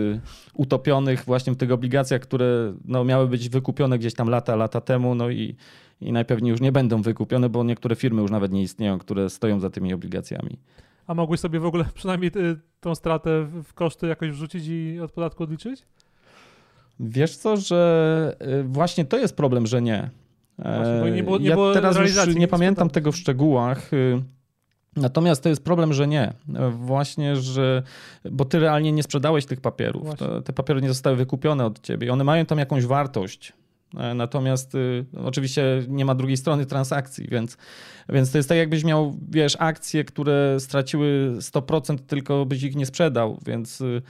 utopionych 0.54 1.24
właśnie 1.24 1.52
w 1.52 1.56
tych 1.56 1.72
obligacjach, 1.72 2.20
które 2.20 2.74
no, 2.84 3.04
miały 3.04 3.28
być 3.28 3.48
wykupione 3.48 3.98
gdzieś 3.98 4.14
tam 4.14 4.28
lata, 4.28 4.56
lata 4.56 4.80
temu, 4.80 5.14
no 5.14 5.30
i 5.30 5.56
i 6.04 6.12
najpewniej 6.12 6.50
już 6.50 6.60
nie 6.60 6.72
będą 6.72 7.02
wykupione, 7.02 7.48
bo 7.48 7.64
niektóre 7.64 7.96
firmy 7.96 8.22
już 8.22 8.30
nawet 8.30 8.52
nie 8.52 8.62
istnieją, 8.62 8.98
które 8.98 9.30
stoją 9.30 9.60
za 9.60 9.70
tymi 9.70 9.94
obligacjami. 9.94 10.58
A 11.06 11.14
mogłeś 11.14 11.40
sobie 11.40 11.60
w 11.60 11.66
ogóle 11.66 11.84
przynajmniej 11.94 12.30
y, 12.36 12.56
tą 12.80 12.94
stratę 12.94 13.46
w 13.64 13.74
koszty 13.74 14.06
jakoś 14.06 14.30
wrzucić 14.30 14.66
i 14.66 15.00
od 15.00 15.12
podatku 15.12 15.42
odliczyć? 15.42 15.82
Wiesz 17.00 17.36
co, 17.36 17.56
że 17.56 18.36
y, 18.60 18.64
właśnie 18.64 19.04
to 19.04 19.18
jest 19.18 19.36
problem, 19.36 19.66
że 19.66 19.82
nie. 19.82 20.10
Właśnie, 20.58 21.10
nie 21.10 21.22
było, 21.22 21.38
nie 21.38 21.48
ja 21.48 21.56
teraz 21.74 21.96
już 21.96 22.36
nie 22.36 22.48
pamiętam 22.48 22.90
tego 22.90 23.12
w 23.12 23.16
szczegółach. 23.16 23.92
Y, 23.92 24.22
natomiast 24.96 25.42
to 25.42 25.48
jest 25.48 25.64
problem, 25.64 25.92
że 25.92 26.06
nie. 26.08 26.32
Właśnie, 26.70 27.36
że. 27.36 27.82
Bo 28.30 28.44
ty 28.44 28.60
realnie 28.60 28.92
nie 28.92 29.02
sprzedałeś 29.02 29.46
tych 29.46 29.60
papierów. 29.60 30.14
Te, 30.14 30.42
te 30.42 30.52
papiery 30.52 30.82
nie 30.82 30.88
zostały 30.88 31.16
wykupione 31.16 31.66
od 31.66 31.80
ciebie. 31.80 32.12
One 32.12 32.24
mają 32.24 32.46
tam 32.46 32.58
jakąś 32.58 32.86
wartość. 32.86 33.52
E, 33.98 34.14
natomiast 34.14 34.74
y, 34.74 35.04
oczywiście 35.24 35.82
nie 35.88 36.04
ma 36.04 36.14
drugiej 36.14 36.36
strony 36.36 36.66
transakcji, 36.66 37.28
więc, 37.30 37.56
więc 38.08 38.32
to 38.32 38.38
jest 38.38 38.48
tak, 38.48 38.58
jakbyś 38.58 38.84
miał, 38.84 39.16
wiesz, 39.30 39.56
akcje, 39.58 40.04
które 40.04 40.56
straciły 40.60 41.32
100%, 41.38 41.98
tylko 41.98 42.46
byś 42.46 42.62
ich 42.62 42.76
nie 42.76 42.86
sprzedał, 42.86 43.38
więc 43.46 43.80
y, 43.80 44.02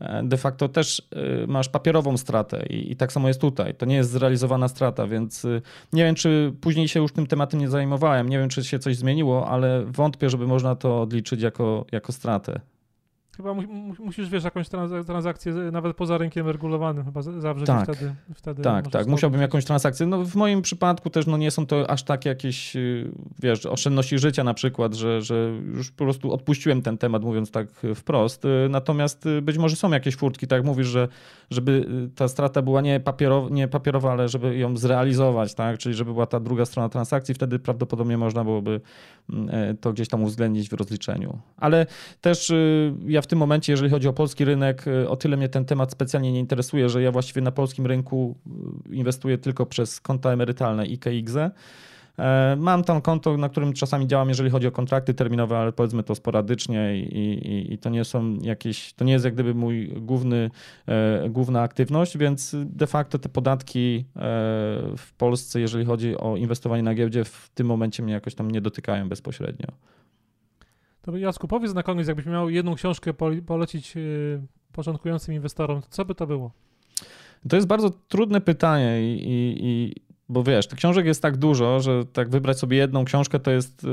e, 0.00 0.22
de 0.24 0.36
facto 0.36 0.68
też 0.68 1.02
y, 1.42 1.46
masz 1.46 1.68
papierową 1.68 2.16
stratę 2.16 2.66
i, 2.66 2.92
i, 2.92 2.96
tak 2.96 3.12
samo 3.12 3.28
jest 3.28 3.40
tutaj. 3.40 3.74
To 3.74 3.86
nie 3.86 3.96
jest 3.96 4.10
zrealizowana 4.10 4.68
strata, 4.68 5.06
więc 5.06 5.46
nie 5.92 6.04
wiem, 6.04 6.14
czy 6.14 6.52
później 6.60 6.88
się 6.88 7.00
już 7.00 7.12
tym 7.12 7.26
tematem 7.26 7.60
nie 7.60 7.68
zajmowałem, 7.68 8.28
nie 8.28 8.38
wiem, 8.38 8.48
czy 8.48 8.64
się 8.64 8.78
coś 8.78 8.96
zmieniło, 8.96 9.48
ale 9.48 9.84
wątpię, 9.84 10.30
żeby 10.30 10.46
można 10.46 10.76
to 10.76 11.02
odliczyć 11.02 11.42
jako, 11.42 11.86
jako 11.92 12.12
stratę. 12.12 12.60
Chyba 13.36 13.54
mu, 13.54 13.62
musisz, 13.98 14.28
wiesz, 14.28 14.44
jakąś 14.44 14.68
transakcję 15.06 15.52
nawet 15.52 15.96
poza 15.96 16.18
rynkiem 16.18 16.48
regulowanym 16.48 17.04
chyba 17.04 17.22
zawrzeć 17.22 17.66
tak. 17.66 17.84
wtedy, 17.84 18.14
wtedy 18.34 18.62
Tak, 18.62 18.88
tak, 18.88 19.06
musiałbym 19.06 19.40
jakąś 19.40 19.64
transakcję. 19.64 20.06
No 20.06 20.24
w 20.24 20.34
moim 20.34 20.62
przypadku 20.62 21.10
też 21.10 21.26
no 21.26 21.36
nie 21.36 21.50
są 21.50 21.66
to 21.66 21.90
aż 21.90 22.02
tak 22.02 22.24
jakieś, 22.24 22.76
y, 22.76 23.10
wiesz, 23.42 23.66
oszczędności 23.66 24.18
życia 24.18 24.44
na 24.44 24.54
przykład, 24.54 24.94
że, 24.94 25.22
że 25.22 25.52
już 25.74 25.90
po 25.90 26.04
prostu 26.04 26.32
odpuściłem 26.32 26.82
ten 26.82 26.98
temat, 26.98 27.22
mówiąc 27.22 27.50
tak 27.50 27.66
wprost. 27.94 28.44
Y, 28.44 28.48
natomiast 28.70 29.26
y, 29.26 29.42
być 29.42 29.58
może 29.58 29.76
są 29.76 29.90
jakieś 29.90 30.16
furtki, 30.16 30.46
tak 30.46 30.56
jak 30.56 30.66
mówisz, 30.66 30.86
że 30.86 31.08
żeby 31.50 31.86
ta 32.14 32.28
strata 32.28 32.62
była 32.62 32.80
nie, 32.80 33.00
papierowa, 33.00 33.48
nie 33.50 33.68
papierowa, 33.68 34.12
ale 34.12 34.28
żeby 34.28 34.58
ją 34.58 34.76
zrealizować, 34.76 35.54
tak, 35.54 35.78
czyli 35.78 35.94
żeby 35.94 36.12
była 36.12 36.26
ta 36.26 36.40
druga 36.40 36.64
strona 36.64 36.88
transakcji, 36.88 37.34
wtedy 37.34 37.58
prawdopodobnie 37.58 38.18
można 38.18 38.44
byłoby 38.44 38.80
mm, 39.30 39.48
e, 39.50 39.74
to 39.74 39.92
gdzieś 39.92 40.08
tam 40.08 40.22
uwzględnić 40.22 40.68
w 40.68 40.72
rozliczeniu. 40.72 41.38
Ale 41.56 41.86
też 42.20 42.52
ja 43.06 43.21
w 43.22 43.26
tym 43.26 43.38
momencie, 43.38 43.72
jeżeli 43.72 43.90
chodzi 43.90 44.08
o 44.08 44.12
polski 44.12 44.44
rynek, 44.44 44.86
y, 44.86 45.08
o 45.08 45.16
tyle 45.16 45.36
mnie 45.36 45.48
ten 45.48 45.64
temat 45.64 45.92
specjalnie 45.92 46.32
nie 46.32 46.40
interesuje, 46.40 46.88
że 46.88 47.02
ja 47.02 47.12
właściwie 47.12 47.40
na 47.40 47.52
polskim 47.52 47.86
rynku 47.86 48.36
y, 48.90 48.94
inwestuję 48.94 49.38
tylko 49.38 49.66
przez 49.66 50.00
konta 50.00 50.30
emerytalne 50.32 50.86
IKX. 50.86 51.36
E, 52.18 52.56
mam 52.58 52.84
tam 52.84 53.00
konto, 53.00 53.36
na 53.36 53.48
którym 53.48 53.72
czasami 53.72 54.06
działam, 54.06 54.28
jeżeli 54.28 54.50
chodzi 54.50 54.66
o 54.66 54.72
kontrakty 54.72 55.14
terminowe, 55.14 55.58
ale 55.58 55.72
powiedzmy 55.72 56.02
to 56.02 56.14
sporadycznie 56.14 56.96
i, 56.96 57.18
i, 57.18 57.72
i 57.72 57.78
to 57.78 57.90
nie 57.90 58.04
są 58.04 58.36
jakieś, 58.42 58.92
to 58.92 59.04
nie 59.04 59.12
jest 59.12 59.24
jak 59.24 59.34
gdyby 59.34 59.54
mój 59.54 59.88
główny, 59.88 60.50
e, 60.86 61.30
główna 61.30 61.62
aktywność, 61.62 62.18
więc 62.18 62.56
de 62.64 62.86
facto 62.86 63.18
te 63.18 63.28
podatki 63.28 64.04
e, 64.16 64.20
w 64.96 65.12
Polsce, 65.18 65.60
jeżeli 65.60 65.84
chodzi 65.84 66.16
o 66.16 66.36
inwestowanie 66.36 66.82
na 66.82 66.94
giełdzie, 66.94 67.24
w 67.24 67.50
tym 67.54 67.66
momencie 67.66 68.02
mnie 68.02 68.12
jakoś 68.12 68.34
tam 68.34 68.50
nie 68.50 68.60
dotykają 68.60 69.08
bezpośrednio. 69.08 69.66
To 71.02 71.16
Jacku, 71.16 71.48
powiedz 71.48 71.74
na 71.74 71.82
koniec, 71.82 72.08
jakbyś 72.08 72.26
miał 72.26 72.50
jedną 72.50 72.74
książkę 72.74 73.14
polecić 73.46 73.94
początkującym 74.72 75.34
inwestorom, 75.34 75.82
co 75.90 76.04
by 76.04 76.14
to 76.14 76.26
było? 76.26 76.50
To 77.48 77.56
jest 77.56 77.68
bardzo 77.68 77.90
trudne 77.90 78.40
pytanie 78.40 79.02
i, 79.02 79.22
i, 79.24 79.66
i 79.66 79.94
bo 80.28 80.42
wiesz, 80.42 80.66
tych 80.66 80.78
książek 80.78 81.06
jest 81.06 81.22
tak 81.22 81.36
dużo, 81.36 81.80
że 81.80 82.04
tak 82.04 82.30
wybrać 82.30 82.58
sobie 82.58 82.76
jedną 82.76 83.04
książkę 83.04 83.40
to 83.40 83.50
jest 83.50 83.84
y, 83.84 83.88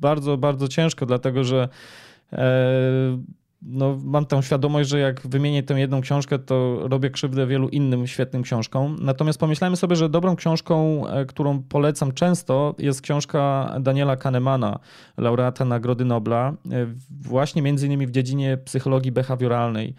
bardzo, 0.00 0.36
bardzo 0.36 0.68
ciężko, 0.68 1.06
dlatego 1.06 1.44
że 1.44 1.68
e, 2.32 3.18
no, 3.62 3.98
mam 4.04 4.26
tą 4.26 4.42
świadomość, 4.42 4.88
że 4.88 4.98
jak 4.98 5.20
wymienię 5.20 5.62
tę 5.62 5.80
jedną 5.80 6.00
książkę, 6.00 6.38
to 6.38 6.78
robię 6.88 7.10
krzywdę 7.10 7.46
wielu 7.46 7.68
innym 7.68 8.06
świetnym 8.06 8.42
książkom. 8.42 8.96
Natomiast 9.00 9.38
pomyślałem 9.38 9.76
sobie, 9.76 9.96
że 9.96 10.08
dobrą 10.08 10.36
książką, 10.36 11.06
e, 11.08 11.24
którą 11.24 11.62
polecam 11.62 12.12
często, 12.12 12.74
jest 12.78 13.00
książka 13.00 13.74
Daniela 13.80 14.16
Kahnemana, 14.16 14.78
laureata 15.16 15.64
Nagrody 15.64 16.04
Nobla, 16.04 16.54
e, 16.70 16.86
właśnie 17.10 17.62
między 17.62 17.86
innymi 17.86 18.06
w 18.06 18.10
dziedzinie 18.10 18.56
psychologii 18.56 19.12
behawioralnej. 19.12 19.94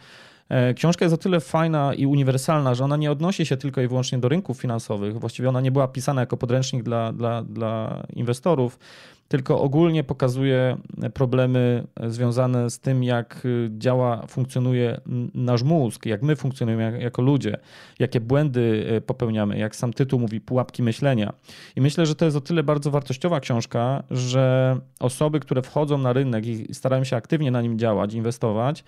E, 0.50 0.74
książka 0.74 1.06
jest 1.06 1.16
o 1.16 1.18
tyle 1.18 1.40
fajna 1.40 1.94
i 1.94 2.06
uniwersalna, 2.06 2.76
że 2.76 2.84
ona 2.84 2.98
nie 2.98 3.12
odnosi 3.12 3.46
się 3.46 3.58
tylko 3.58 3.82
i 3.82 3.88
wyłącznie 3.88 4.18
do 4.18 4.30
rynków 4.30 4.62
finansowych. 4.62 5.20
Właściwie 5.20 5.50
ona 5.50 5.62
nie 5.62 5.72
była 5.72 5.88
pisana 5.88 6.22
jako 6.22 6.38
podręcznik 6.38 6.84
dla, 6.84 7.14
dla, 7.14 7.44
dla 7.44 8.04
inwestorów, 8.14 8.80
tylko 9.28 9.62
ogólnie 9.62 10.04
pokazuje 10.04 10.78
problemy 11.14 11.88
związane 12.08 12.70
z 12.70 12.80
tym, 12.80 13.04
jak 13.04 13.48
działa, 13.70 14.28
funkcjonuje 14.28 15.02
nasz 15.34 15.64
mózg, 15.64 16.06
jak 16.06 16.22
my 16.22 16.36
funkcjonujemy 16.36 17.00
jako 17.02 17.22
ludzie, 17.22 17.58
jakie 18.00 18.20
błędy 18.20 18.88
e, 18.90 19.02
popełniamy, 19.02 19.58
jak 19.58 19.76
sam 19.76 19.94
tytuł 19.94 20.20
mówi, 20.20 20.42
pułapki 20.42 20.84
myślenia. 20.84 21.34
I 21.76 21.82
myślę, 21.82 22.06
że 22.06 22.16
to 22.16 22.26
jest 22.26 22.38
o 22.38 22.42
tyle 22.42 22.64
bardzo 22.64 22.92
wartościowa 22.92 23.40
książka, 23.40 24.04
że 24.12 24.78
osoby, 25.00 25.40
które 25.40 25.62
wchodzą 25.62 25.98
na 25.98 26.14
rynek 26.14 26.46
i 26.46 26.74
starają 26.74 27.04
się 27.04 27.16
aktywnie 27.16 27.52
na 27.52 27.62
nim 27.62 27.80
działać, 27.80 28.14
inwestować, 28.14 28.84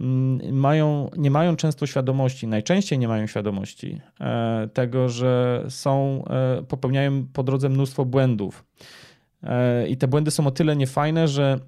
Mm, 0.00 0.56
mają, 0.56 1.10
nie 1.16 1.30
mają 1.30 1.56
często 1.56 1.86
świadomości, 1.86 2.46
najczęściej 2.46 2.98
nie 2.98 3.08
mają 3.08 3.26
świadomości 3.26 4.00
e, 4.20 4.68
tego, 4.72 5.08
że 5.08 5.64
są, 5.68 6.24
e, 6.30 6.62
popełniają 6.62 7.26
po 7.32 7.42
drodze 7.42 7.68
mnóstwo 7.68 8.04
błędów. 8.04 8.64
E, 9.42 9.88
I 9.88 9.96
te 9.96 10.08
błędy 10.08 10.30
są 10.30 10.46
o 10.46 10.50
tyle 10.50 10.76
niefajne, 10.76 11.28
że 11.28 11.58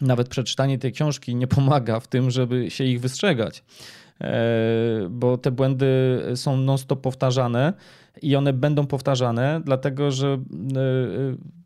nawet 0.00 0.28
przeczytanie 0.28 0.78
tej 0.78 0.92
książki 0.92 1.34
nie 1.34 1.46
pomaga 1.46 2.00
w 2.00 2.08
tym, 2.08 2.30
żeby 2.30 2.70
się 2.70 2.84
ich 2.84 3.00
wystrzegać, 3.00 3.64
bo 5.10 5.38
te 5.38 5.50
błędy 5.50 6.22
są 6.34 6.56
non-stop 6.56 7.00
powtarzane 7.00 7.72
i 8.22 8.36
one 8.36 8.52
będą 8.52 8.86
powtarzane, 8.86 9.60
dlatego 9.64 10.10
że 10.10 10.38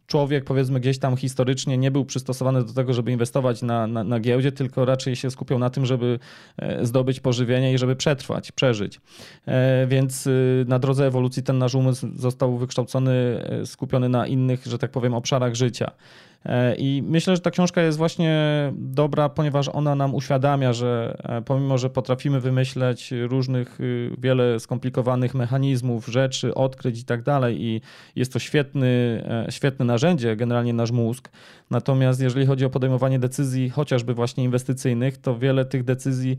człowiek, 0.06 0.44
powiedzmy, 0.44 0.80
gdzieś 0.80 0.98
tam 0.98 1.16
historycznie 1.16 1.78
nie 1.78 1.90
był 1.90 2.04
przystosowany 2.04 2.64
do 2.64 2.72
tego, 2.72 2.94
żeby 2.94 3.12
inwestować 3.12 3.62
na, 3.62 3.86
na, 3.86 4.04
na 4.04 4.20
giełdzie, 4.20 4.52
tylko 4.52 4.84
raczej 4.84 5.16
się 5.16 5.30
skupiał 5.30 5.58
na 5.58 5.70
tym, 5.70 5.86
żeby 5.86 6.18
e, 6.56 6.86
zdobyć 6.86 7.20
pożywienie 7.20 7.72
i 7.72 7.78
żeby 7.78 7.96
przetrwać, 7.96 8.52
przeżyć. 8.52 9.00
E, 9.46 9.86
więc 9.86 10.26
y, 10.26 10.64
na 10.68 10.78
drodze 10.78 11.06
ewolucji 11.06 11.42
ten 11.42 11.58
nasz 11.58 11.74
umysł 11.74 12.08
został 12.16 12.58
wykształcony, 12.58 13.12
e, 13.12 13.66
skupiony 13.66 14.08
na 14.08 14.26
innych, 14.26 14.66
że 14.66 14.78
tak 14.78 14.90
powiem, 14.90 15.14
obszarach 15.14 15.54
życia. 15.54 15.90
E, 16.44 16.74
I 16.74 17.02
myślę, 17.06 17.36
że 17.36 17.42
ta 17.42 17.50
książka 17.50 17.82
jest 17.82 17.98
właśnie 17.98 18.42
dobra, 18.76 19.28
ponieważ 19.28 19.68
ona 19.68 19.94
nam 19.94 20.14
uświadamia, 20.14 20.72
że 20.72 21.16
e, 21.22 21.42
pomimo, 21.42 21.78
że 21.78 21.90
potrafimy 21.90 22.40
wymyśleć 22.40 23.12
różnych, 23.28 23.80
y, 23.80 24.10
wiele 24.18 24.60
skomplikowanych 24.60 25.34
mechanizmów, 25.34 26.06
rzeczy, 26.06 26.54
odkryć 26.54 27.00
i 27.00 27.04
tak 27.04 27.22
dalej, 27.22 27.64
i 27.64 27.80
jest 28.16 28.32
to 28.32 28.38
świetny, 28.38 29.22
e, 29.48 29.52
świetne 29.52 29.84
narzędzie, 29.84 30.36
generalnie 30.36 30.72
nasz 30.72 30.90
mózg. 30.90 31.30
Natomiast 31.70 32.20
jeżeli 32.20 32.46
chodzi 32.46 32.64
o 32.64 32.70
podejmowanie 32.70 33.18
decyzji, 33.18 33.70
chociażby 33.70 34.14
właśnie 34.14 34.44
inwestycyjnych, 34.44 35.18
to 35.18 35.38
wiele 35.38 35.64
tych 35.64 35.84
decyzji 35.84 36.38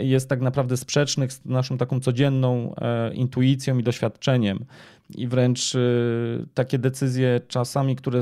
jest 0.00 0.28
tak 0.28 0.40
naprawdę 0.40 0.76
sprzecznych 0.76 1.32
z 1.32 1.44
naszą 1.44 1.78
taką 1.78 2.00
codzienną 2.00 2.74
intuicją 3.14 3.78
i 3.78 3.82
doświadczeniem 3.82 4.64
i 5.16 5.28
wręcz 5.28 5.74
y, 5.74 6.46
takie 6.54 6.78
decyzje 6.78 7.40
czasami, 7.48 7.96
które 7.96 8.20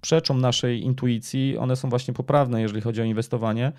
przeczą 0.00 0.34
naszej 0.34 0.82
intuicji, 0.82 1.58
one 1.58 1.76
są 1.76 1.90
właśnie 1.90 2.14
poprawne, 2.14 2.62
jeżeli 2.62 2.80
chodzi 2.80 3.00
o 3.00 3.04
inwestowanie. 3.04 3.72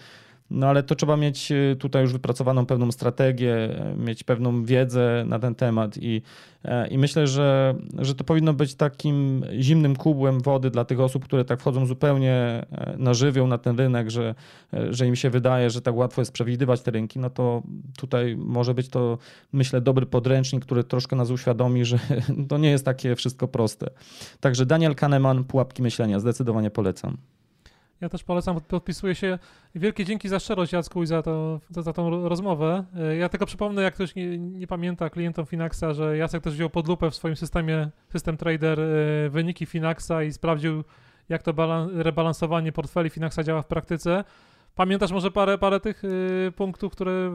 No 0.51 0.67
ale 0.67 0.83
to 0.83 0.95
trzeba 0.95 1.17
mieć 1.17 1.51
y, 1.51 1.75
tutaj 1.79 2.01
już 2.01 2.13
wypracowaną 2.13 2.65
pewną 2.65 2.91
strategię, 2.91 3.69
mieć 3.97 4.23
pewną 4.23 4.65
wiedzę 4.65 5.23
na 5.27 5.39
ten 5.39 5.55
temat 5.55 5.97
i, 5.97 6.21
e, 6.65 6.87
i 6.87 6.97
myślę, 6.97 7.27
że, 7.27 7.75
że 7.99 8.15
to 8.15 8.23
powinno 8.23 8.53
być 8.53 8.75
takim 8.75 9.45
zimnym 9.59 9.95
kubłem 9.95 10.41
wody 10.41 10.69
dla 10.69 10.85
tych 10.85 10.99
osób, 10.99 11.25
które 11.25 11.45
tak 11.45 11.59
wchodzą 11.59 11.85
zupełnie 11.85 12.33
e, 12.33 12.95
na 12.97 13.13
żywioł 13.13 13.47
na 13.47 13.57
ten 13.57 13.77
rynek, 13.77 14.09
że, 14.09 14.35
e, 14.73 14.93
że 14.93 15.07
im 15.07 15.15
się 15.15 15.29
wydaje, 15.29 15.69
że 15.69 15.81
tak 15.81 15.95
łatwo 15.95 16.21
jest 16.21 16.31
przewidywać 16.31 16.81
te 16.81 16.91
rynki, 16.91 17.19
no 17.19 17.29
to 17.29 17.63
tutaj 17.97 18.35
może 18.37 18.73
być 18.73 18.89
to, 18.89 19.17
myślę, 19.53 19.81
dobry 19.81 20.05
podręcznik, 20.05 20.65
który 20.65 20.83
troszkę 20.83 21.15
nas 21.15 21.29
uświadomi, 21.29 21.85
że 21.85 21.99
to 22.49 22.57
nie 22.57 22.69
jest 22.69 22.85
takie 22.85 23.15
wszystko 23.15 23.47
proste. 23.47 23.87
Także 24.39 24.65
Daniel 24.65 24.95
Kahneman, 24.95 25.43
Pułapki 25.43 25.81
Myślenia, 25.81 26.19
zdecydowanie 26.19 26.71
polecam. 26.71 27.17
Ja 28.01 28.09
też 28.09 28.23
polecam, 28.23 28.61
podpisuję 28.61 29.15
się. 29.15 29.39
Wielkie 29.75 30.05
dzięki 30.05 30.29
za 30.29 30.39
szczerość, 30.39 30.73
Jacku, 30.73 31.03
i 31.03 31.07
za, 31.07 31.21
to, 31.21 31.59
za, 31.69 31.81
za 31.81 31.93
tą 31.93 32.29
rozmowę. 32.29 32.85
E, 32.95 33.15
ja 33.15 33.29
tylko 33.29 33.45
przypomnę, 33.45 33.81
jak 33.81 33.93
ktoś 33.93 34.15
nie, 34.15 34.37
nie, 34.37 34.67
pamięta 34.67 35.09
klientom 35.09 35.45
Finaxa, 35.45 35.93
że 35.93 36.17
Jacek 36.17 36.43
też 36.43 36.53
wziął 36.53 36.69
pod 36.69 36.87
lupę 36.87 37.11
w 37.11 37.15
swoim 37.15 37.35
systemie 37.35 37.89
System 38.09 38.37
Trader 38.37 38.79
e, 38.79 39.29
wyniki 39.29 39.65
Finaxa 39.65 40.23
i 40.27 40.31
sprawdził, 40.31 40.83
jak 41.29 41.43
to 41.43 41.53
rebalansowanie 41.93 42.71
portfeli 42.71 43.09
Finaxa 43.09 43.43
działa 43.43 43.61
w 43.61 43.67
praktyce. 43.67 44.23
Pamiętasz 44.75 45.11
może 45.11 45.31
parę, 45.31 45.57
parę 45.57 45.79
tych 45.79 46.03
y, 46.03 46.51
punktów, 46.55 46.91
które 46.91 47.31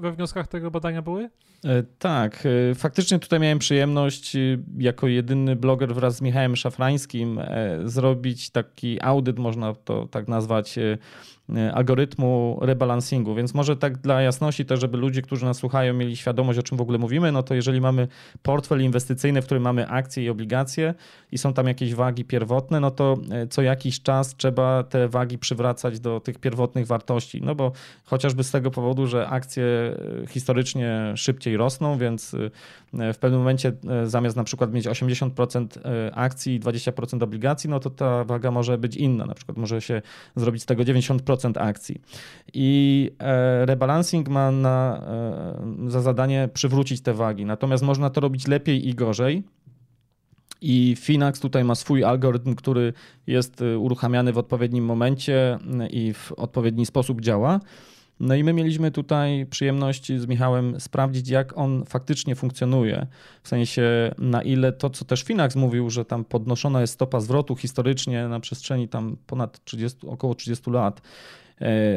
we 0.00 0.12
wnioskach 0.12 0.48
tego 0.48 0.70
badania 0.70 1.02
były? 1.02 1.30
E, 1.64 1.82
tak, 1.98 2.46
e, 2.70 2.74
faktycznie 2.74 3.18
tutaj 3.18 3.40
miałem 3.40 3.58
przyjemność 3.58 4.36
y, 4.36 4.58
jako 4.78 5.08
jedyny 5.08 5.56
bloger 5.56 5.94
wraz 5.94 6.16
z 6.16 6.22
Michałem 6.22 6.56
Szafrańskim 6.56 7.38
e, 7.38 7.78
zrobić 7.84 8.50
taki 8.50 9.02
audyt, 9.02 9.38
można 9.38 9.74
to 9.74 10.08
tak 10.10 10.28
nazwać, 10.28 10.78
algorytmu 11.74 12.58
rebalansingu. 12.62 13.34
Więc 13.34 13.54
może 13.54 13.76
tak 13.76 13.98
dla 13.98 14.22
jasności 14.22 14.64
też, 14.64 14.80
żeby 14.80 14.98
ludzie, 14.98 15.22
którzy 15.22 15.44
nas 15.44 15.56
słuchają, 15.56 15.94
mieli 15.94 16.16
świadomość, 16.16 16.58
o 16.58 16.62
czym 16.62 16.78
w 16.78 16.80
ogóle 16.80 16.98
mówimy, 16.98 17.32
no 17.32 17.42
to 17.42 17.54
jeżeli 17.54 17.80
mamy 17.80 18.08
portfel 18.42 18.82
inwestycyjny, 18.82 19.42
w 19.42 19.44
którym 19.44 19.62
mamy 19.62 19.88
akcje 19.88 20.24
i 20.24 20.28
obligacje 20.28 20.94
i 21.32 21.38
są 21.38 21.52
tam 21.52 21.66
jakieś 21.66 21.94
wagi 21.94 22.24
pierwotne, 22.24 22.80
no 22.80 22.90
to 22.90 23.16
co 23.50 23.62
jakiś 23.62 24.02
czas 24.02 24.36
trzeba 24.36 24.82
te 24.82 25.08
wagi 25.08 25.38
przywracać 25.38 26.00
do 26.00 26.20
tych 26.20 26.38
pierwotnych 26.38 26.79
wartości. 26.88 27.42
No 27.42 27.54
bo 27.54 27.72
chociażby 28.04 28.44
z 28.44 28.50
tego 28.50 28.70
powodu, 28.70 29.06
że 29.06 29.28
akcje 29.28 29.64
e, 29.64 30.26
historycznie 30.26 31.12
szybciej 31.16 31.56
rosną, 31.56 31.98
więc 31.98 32.36
w 32.92 33.18
pewnym 33.20 33.40
momencie 33.40 33.72
zamiast 34.04 34.36
na 34.36 34.44
przykład 34.44 34.72
mieć 34.72 34.86
80% 34.86 35.66
akcji 36.12 36.54
i 36.54 36.60
20% 36.60 37.22
obligacji, 37.22 37.70
no 37.70 37.80
to 37.80 37.90
ta 37.90 38.24
waga 38.24 38.50
może 38.50 38.78
być 38.78 38.96
inna. 38.96 39.26
Na 39.26 39.34
przykład 39.34 39.58
może 39.58 39.80
się 39.80 40.02
zrobić 40.36 40.62
z 40.62 40.66
tego 40.66 40.82
90% 40.82 41.20
10% 41.30 41.58
akcji. 41.58 42.00
I 42.54 43.10
e, 43.18 43.66
rebalancing 43.66 44.28
ma 44.28 44.50
na, 44.50 45.02
e, 45.86 45.90
za 45.90 46.00
zadanie 46.00 46.48
przywrócić 46.54 47.00
te 47.00 47.14
wagi. 47.14 47.44
Natomiast 47.44 47.82
można 47.82 48.10
to 48.10 48.20
robić 48.20 48.46
lepiej 48.46 48.88
i 48.88 48.94
gorzej. 48.94 49.42
I 50.60 50.96
Finax 50.98 51.40
tutaj 51.40 51.64
ma 51.64 51.74
swój 51.74 52.04
algorytm, 52.04 52.54
który 52.54 52.92
jest 53.26 53.62
e, 53.62 53.78
uruchamiany 53.78 54.32
w 54.32 54.38
odpowiednim 54.38 54.84
momencie 54.84 55.58
i 55.90 56.12
w 56.12 56.32
odpowiedni 56.32 56.86
sposób 56.86 57.20
działa. 57.20 57.60
No 58.20 58.34
i 58.34 58.44
my 58.44 58.52
mieliśmy 58.52 58.90
tutaj 58.90 59.46
przyjemność 59.50 60.12
z 60.12 60.26
Michałem 60.26 60.80
sprawdzić, 60.80 61.28
jak 61.28 61.58
on 61.58 61.84
faktycznie 61.84 62.34
funkcjonuje. 62.34 63.06
W 63.42 63.48
sensie, 63.48 64.14
na 64.18 64.42
ile 64.42 64.72
to, 64.72 64.90
co 64.90 65.04
też 65.04 65.22
Finax 65.22 65.56
mówił, 65.56 65.90
że 65.90 66.04
tam 66.04 66.24
podnoszona 66.24 66.80
jest 66.80 66.92
stopa 66.92 67.20
zwrotu 67.20 67.56
historycznie 67.56 68.28
na 68.28 68.40
przestrzeni 68.40 68.88
tam 68.88 69.16
ponad 69.26 69.64
30, 69.64 70.06
około 70.06 70.34
30 70.34 70.70
lat 70.70 71.00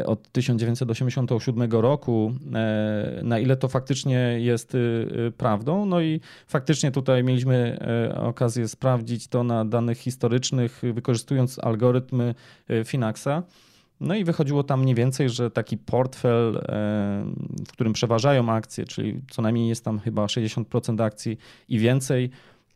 od 0.06 0.32
1987 0.32 1.72
roku, 1.72 2.34
e, 2.54 3.20
na 3.24 3.40
ile 3.40 3.58
to 3.58 3.68
faktycznie 3.68 4.18
jest 4.40 4.76
y, 4.76 4.78
y, 5.28 5.32
prawdą. 5.32 5.86
No 5.86 6.02
i 6.02 6.22
faktycznie 6.48 6.92
tutaj 6.92 7.24
mieliśmy 7.24 7.80
e, 8.12 8.22
okazję 8.22 8.68
sprawdzić 8.68 9.28
to 9.28 9.44
na 9.44 9.66
danych 9.66 9.98
historycznych, 9.98 10.82
wykorzystując 10.94 11.60
algorytmy 11.60 12.36
Finaxa. 12.86 13.44
No 14.00 14.16
i 14.16 14.24
wychodziło 14.24 14.64
tam 14.64 14.82
mniej 14.82 14.96
więcej, 14.96 15.30
że 15.30 15.52
taki 15.52 15.78
portfel, 15.78 16.58
e, 16.58 16.62
w 17.68 17.72
którym 17.72 17.94
przeważają 17.94 18.50
akcje, 18.50 18.86
czyli 18.86 19.22
co 19.32 19.42
najmniej 19.42 19.68
jest 19.68 19.86
tam 19.86 20.00
chyba 20.00 20.26
60% 20.26 21.04
akcji 21.04 21.38
i 21.70 21.80
więcej, 21.80 22.30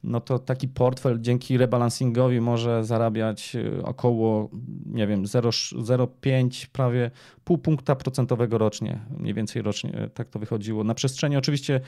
no 0.04 0.22
to 0.22 0.40
taki 0.40 0.68
portfel 0.68 1.22
dzięki 1.22 1.58
rebalansingowi 1.58 2.42
może 2.42 2.86
zarabiać 2.86 3.56
y, 3.56 3.84
około, 3.84 4.50
nie 4.86 5.08
wiem, 5.08 5.24
0,5, 5.24 6.68
prawie 6.68 7.12
pół 7.44 7.58
punkta 7.58 7.96
procentowego 7.96 8.58
rocznie, 8.58 9.00
mniej 9.20 9.34
więcej 9.34 9.62
rocznie 9.62 10.04
y, 10.04 10.10
tak 10.10 10.30
to 10.30 10.40
wychodziło, 10.40 10.84
na 10.84 10.94
przestrzeni 10.94 11.38
oczywiście 11.38 11.82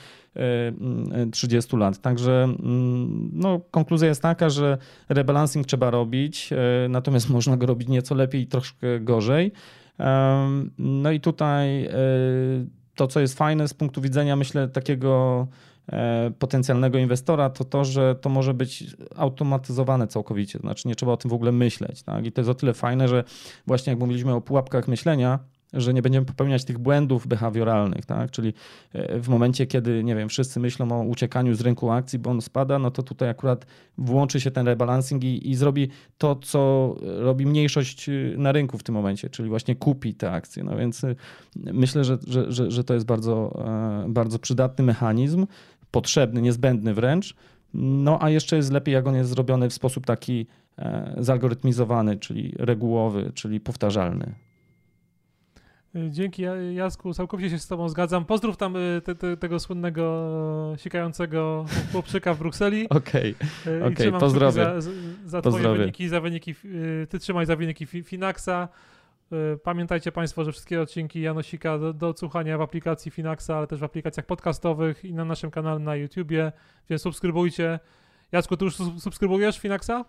30 1.32 1.76
y, 1.76 1.78
lat. 1.78 1.98
Także 1.98 2.42
mm, 2.42 3.30
no, 3.32 3.60
konkluzja 3.70 4.08
jest 4.08 4.22
taka, 4.22 4.50
że 4.50 4.78
rebalancing 5.08 5.66
trzeba 5.66 5.90
robić, 5.90 6.50
natomiast 6.88 7.30
można 7.40 7.56
go 7.56 7.66
robić 7.66 7.88
nieco 7.88 8.14
lepiej 8.14 8.42
i 8.42 8.46
troszkę 8.46 9.00
gorzej. 9.00 9.52
No 10.78 11.10
i 11.10 11.20
tutaj 11.20 11.88
to, 12.94 13.06
co 13.06 13.20
jest 13.20 13.38
fajne 13.38 13.68
z 13.68 13.74
punktu 13.74 14.00
widzenia, 14.00 14.36
myślę, 14.36 14.68
takiego 14.68 15.46
potencjalnego 16.38 16.98
inwestora, 16.98 17.50
to 17.50 17.64
to, 17.64 17.84
że 17.84 18.14
to 18.14 18.28
może 18.28 18.54
być 18.54 18.96
automatyzowane 19.16 20.06
całkowicie, 20.06 20.58
to 20.58 20.62
znaczy 20.62 20.88
nie 20.88 20.94
trzeba 20.94 21.12
o 21.12 21.16
tym 21.16 21.30
w 21.30 21.34
ogóle 21.34 21.52
myśleć. 21.52 22.02
Tak? 22.02 22.26
I 22.26 22.32
to 22.32 22.40
jest 22.40 22.50
o 22.50 22.54
tyle 22.54 22.74
fajne, 22.74 23.08
że 23.08 23.24
właśnie 23.66 23.90
jak 23.90 24.00
mówiliśmy 24.00 24.34
o 24.34 24.40
pułapkach 24.40 24.88
myślenia, 24.88 25.38
że 25.72 25.94
nie 25.94 26.02
będziemy 26.02 26.26
popełniać 26.26 26.64
tych 26.64 26.78
błędów 26.78 27.26
behawioralnych, 27.26 28.06
tak? 28.06 28.30
Czyli 28.30 28.52
e, 28.92 29.20
w 29.20 29.28
momencie, 29.28 29.66
kiedy, 29.66 30.04
nie 30.04 30.16
wiem, 30.16 30.28
wszyscy 30.28 30.60
myślą 30.60 30.92
o 30.92 31.02
uciekaniu 31.02 31.54
z 31.54 31.60
rynku 31.60 31.90
akcji, 31.90 32.18
bo 32.18 32.30
on 32.30 32.40
spada, 32.40 32.78
no 32.78 32.90
to 32.90 33.02
tutaj 33.02 33.28
akurat 33.28 33.66
włączy 33.98 34.40
się 34.40 34.50
ten 34.50 34.66
rebalancing 34.66 35.24
i, 35.24 35.50
i 35.50 35.54
zrobi 35.54 35.88
to, 36.18 36.36
co 36.36 36.94
robi 37.02 37.46
mniejszość 37.46 38.10
na 38.36 38.52
rynku 38.52 38.78
w 38.78 38.82
tym 38.82 38.94
momencie, 38.94 39.30
czyli 39.30 39.48
właśnie 39.48 39.76
kupi 39.76 40.14
te 40.14 40.32
akcje. 40.32 40.64
No 40.64 40.76
więc 40.76 41.02
myślę, 41.56 42.04
że, 42.04 42.18
że, 42.26 42.52
że, 42.52 42.70
że 42.70 42.84
to 42.84 42.94
jest 42.94 43.06
bardzo, 43.06 43.64
e, 44.06 44.08
bardzo 44.08 44.38
przydatny 44.38 44.84
mechanizm 44.84 45.46
potrzebny, 45.90 46.42
niezbędny 46.42 46.94
wręcz. 46.94 47.34
No 47.74 48.18
a 48.22 48.30
jeszcze 48.30 48.56
jest 48.56 48.72
lepiej, 48.72 48.94
jak 48.94 49.06
on 49.06 49.14
jest 49.14 49.30
zrobiony 49.30 49.68
w 49.68 49.72
sposób 49.72 50.06
taki 50.06 50.46
e, 50.78 51.14
zalgorytmizowany, 51.18 52.16
czyli 52.16 52.54
regułowy, 52.58 53.32
czyli 53.34 53.60
powtarzalny. 53.60 54.34
Dzięki 56.10 56.42
Jasku, 56.74 57.14
całkowicie 57.14 57.50
się 57.50 57.58
z 57.58 57.66
tobą 57.66 57.88
zgadzam. 57.88 58.24
Pozdrów 58.24 58.56
tam 58.56 58.76
e, 58.76 59.00
te, 59.00 59.14
te, 59.14 59.36
tego 59.36 59.58
słynnego 59.58 60.74
sikającego 60.76 61.64
chłopczyka 61.92 62.34
w 62.34 62.38
Brukseli. 62.38 62.88
Okej, 62.98 63.34
okay. 63.62 63.84
okay. 63.92 64.20
pozdrowię. 64.20 64.64
Za, 64.78 64.90
za 65.26 65.42
twoje 65.42 65.68
wyniki, 65.68 66.08
za 66.08 66.20
wyniki, 66.20 66.54
ty 67.08 67.18
trzymaj 67.18 67.46
za 67.46 67.56
wyniki 67.56 67.86
Finaxa. 67.86 68.68
Y, 69.32 69.58
pamiętajcie 69.58 70.12
Państwo, 70.12 70.44
że 70.44 70.52
wszystkie 70.52 70.80
odcinki 70.80 71.20
Janosika 71.20 71.78
do, 71.78 71.92
do 71.92 72.08
odsłuchania 72.08 72.58
w 72.58 72.60
aplikacji 72.60 73.10
Finaxa, 73.10 73.50
ale 73.50 73.66
też 73.66 73.80
w 73.80 73.84
aplikacjach 73.84 74.26
podcastowych 74.26 75.04
i 75.04 75.14
na 75.14 75.24
naszym 75.24 75.50
kanale 75.50 75.78
na 75.78 75.96
YouTubie, 75.96 76.52
więc 76.90 77.02
subskrybujcie. 77.02 77.78
Jacku, 78.32 78.56
ty 78.56 78.64
już 78.64 78.76
subskrybujesz 78.98 79.58
Finaxa? 79.58 80.04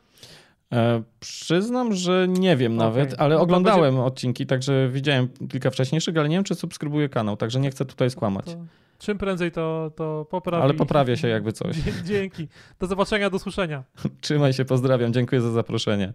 E, 0.74 1.04
przyznam, 1.20 1.94
że 1.94 2.28
nie 2.30 2.58
wiem 2.58 2.74
okay. 2.74 2.88
nawet, 2.88 3.16
ale 3.18 3.36
no 3.36 3.42
oglądałem 3.42 3.96
będzie... 3.96 4.08
odcinki, 4.08 4.46
także 4.46 4.90
widziałem 4.90 5.30
kilka 5.50 5.72
wcześniejszych, 5.72 6.18
ale 6.18 6.30
nie 6.30 6.36
wiem, 6.36 6.44
czy 6.44 6.56
subskrybuję 6.56 7.10
kanał, 7.10 7.38
także 7.38 7.60
nie 7.60 7.72
chcę 7.72 7.86
tutaj 7.86 8.10
skłamać. 8.10 8.46
To, 8.46 8.66
czym 9.00 9.18
prędzej 9.18 9.52
to, 9.52 9.92
to 9.96 10.26
poprawi. 10.30 10.64
Ale 10.64 10.74
poprawia 10.74 11.18
się 11.18 11.28
jakby 11.38 11.54
coś. 11.54 11.76
Dzięki. 12.04 12.48
Do 12.80 12.88
zobaczenia, 12.88 13.30
do 13.30 13.40
słyszenia. 13.40 13.84
Trzymaj 14.22 14.54
się, 14.54 14.66
pozdrawiam, 14.66 15.14
dziękuję 15.14 15.42
za 15.42 15.52
zaproszenie. 15.52 16.14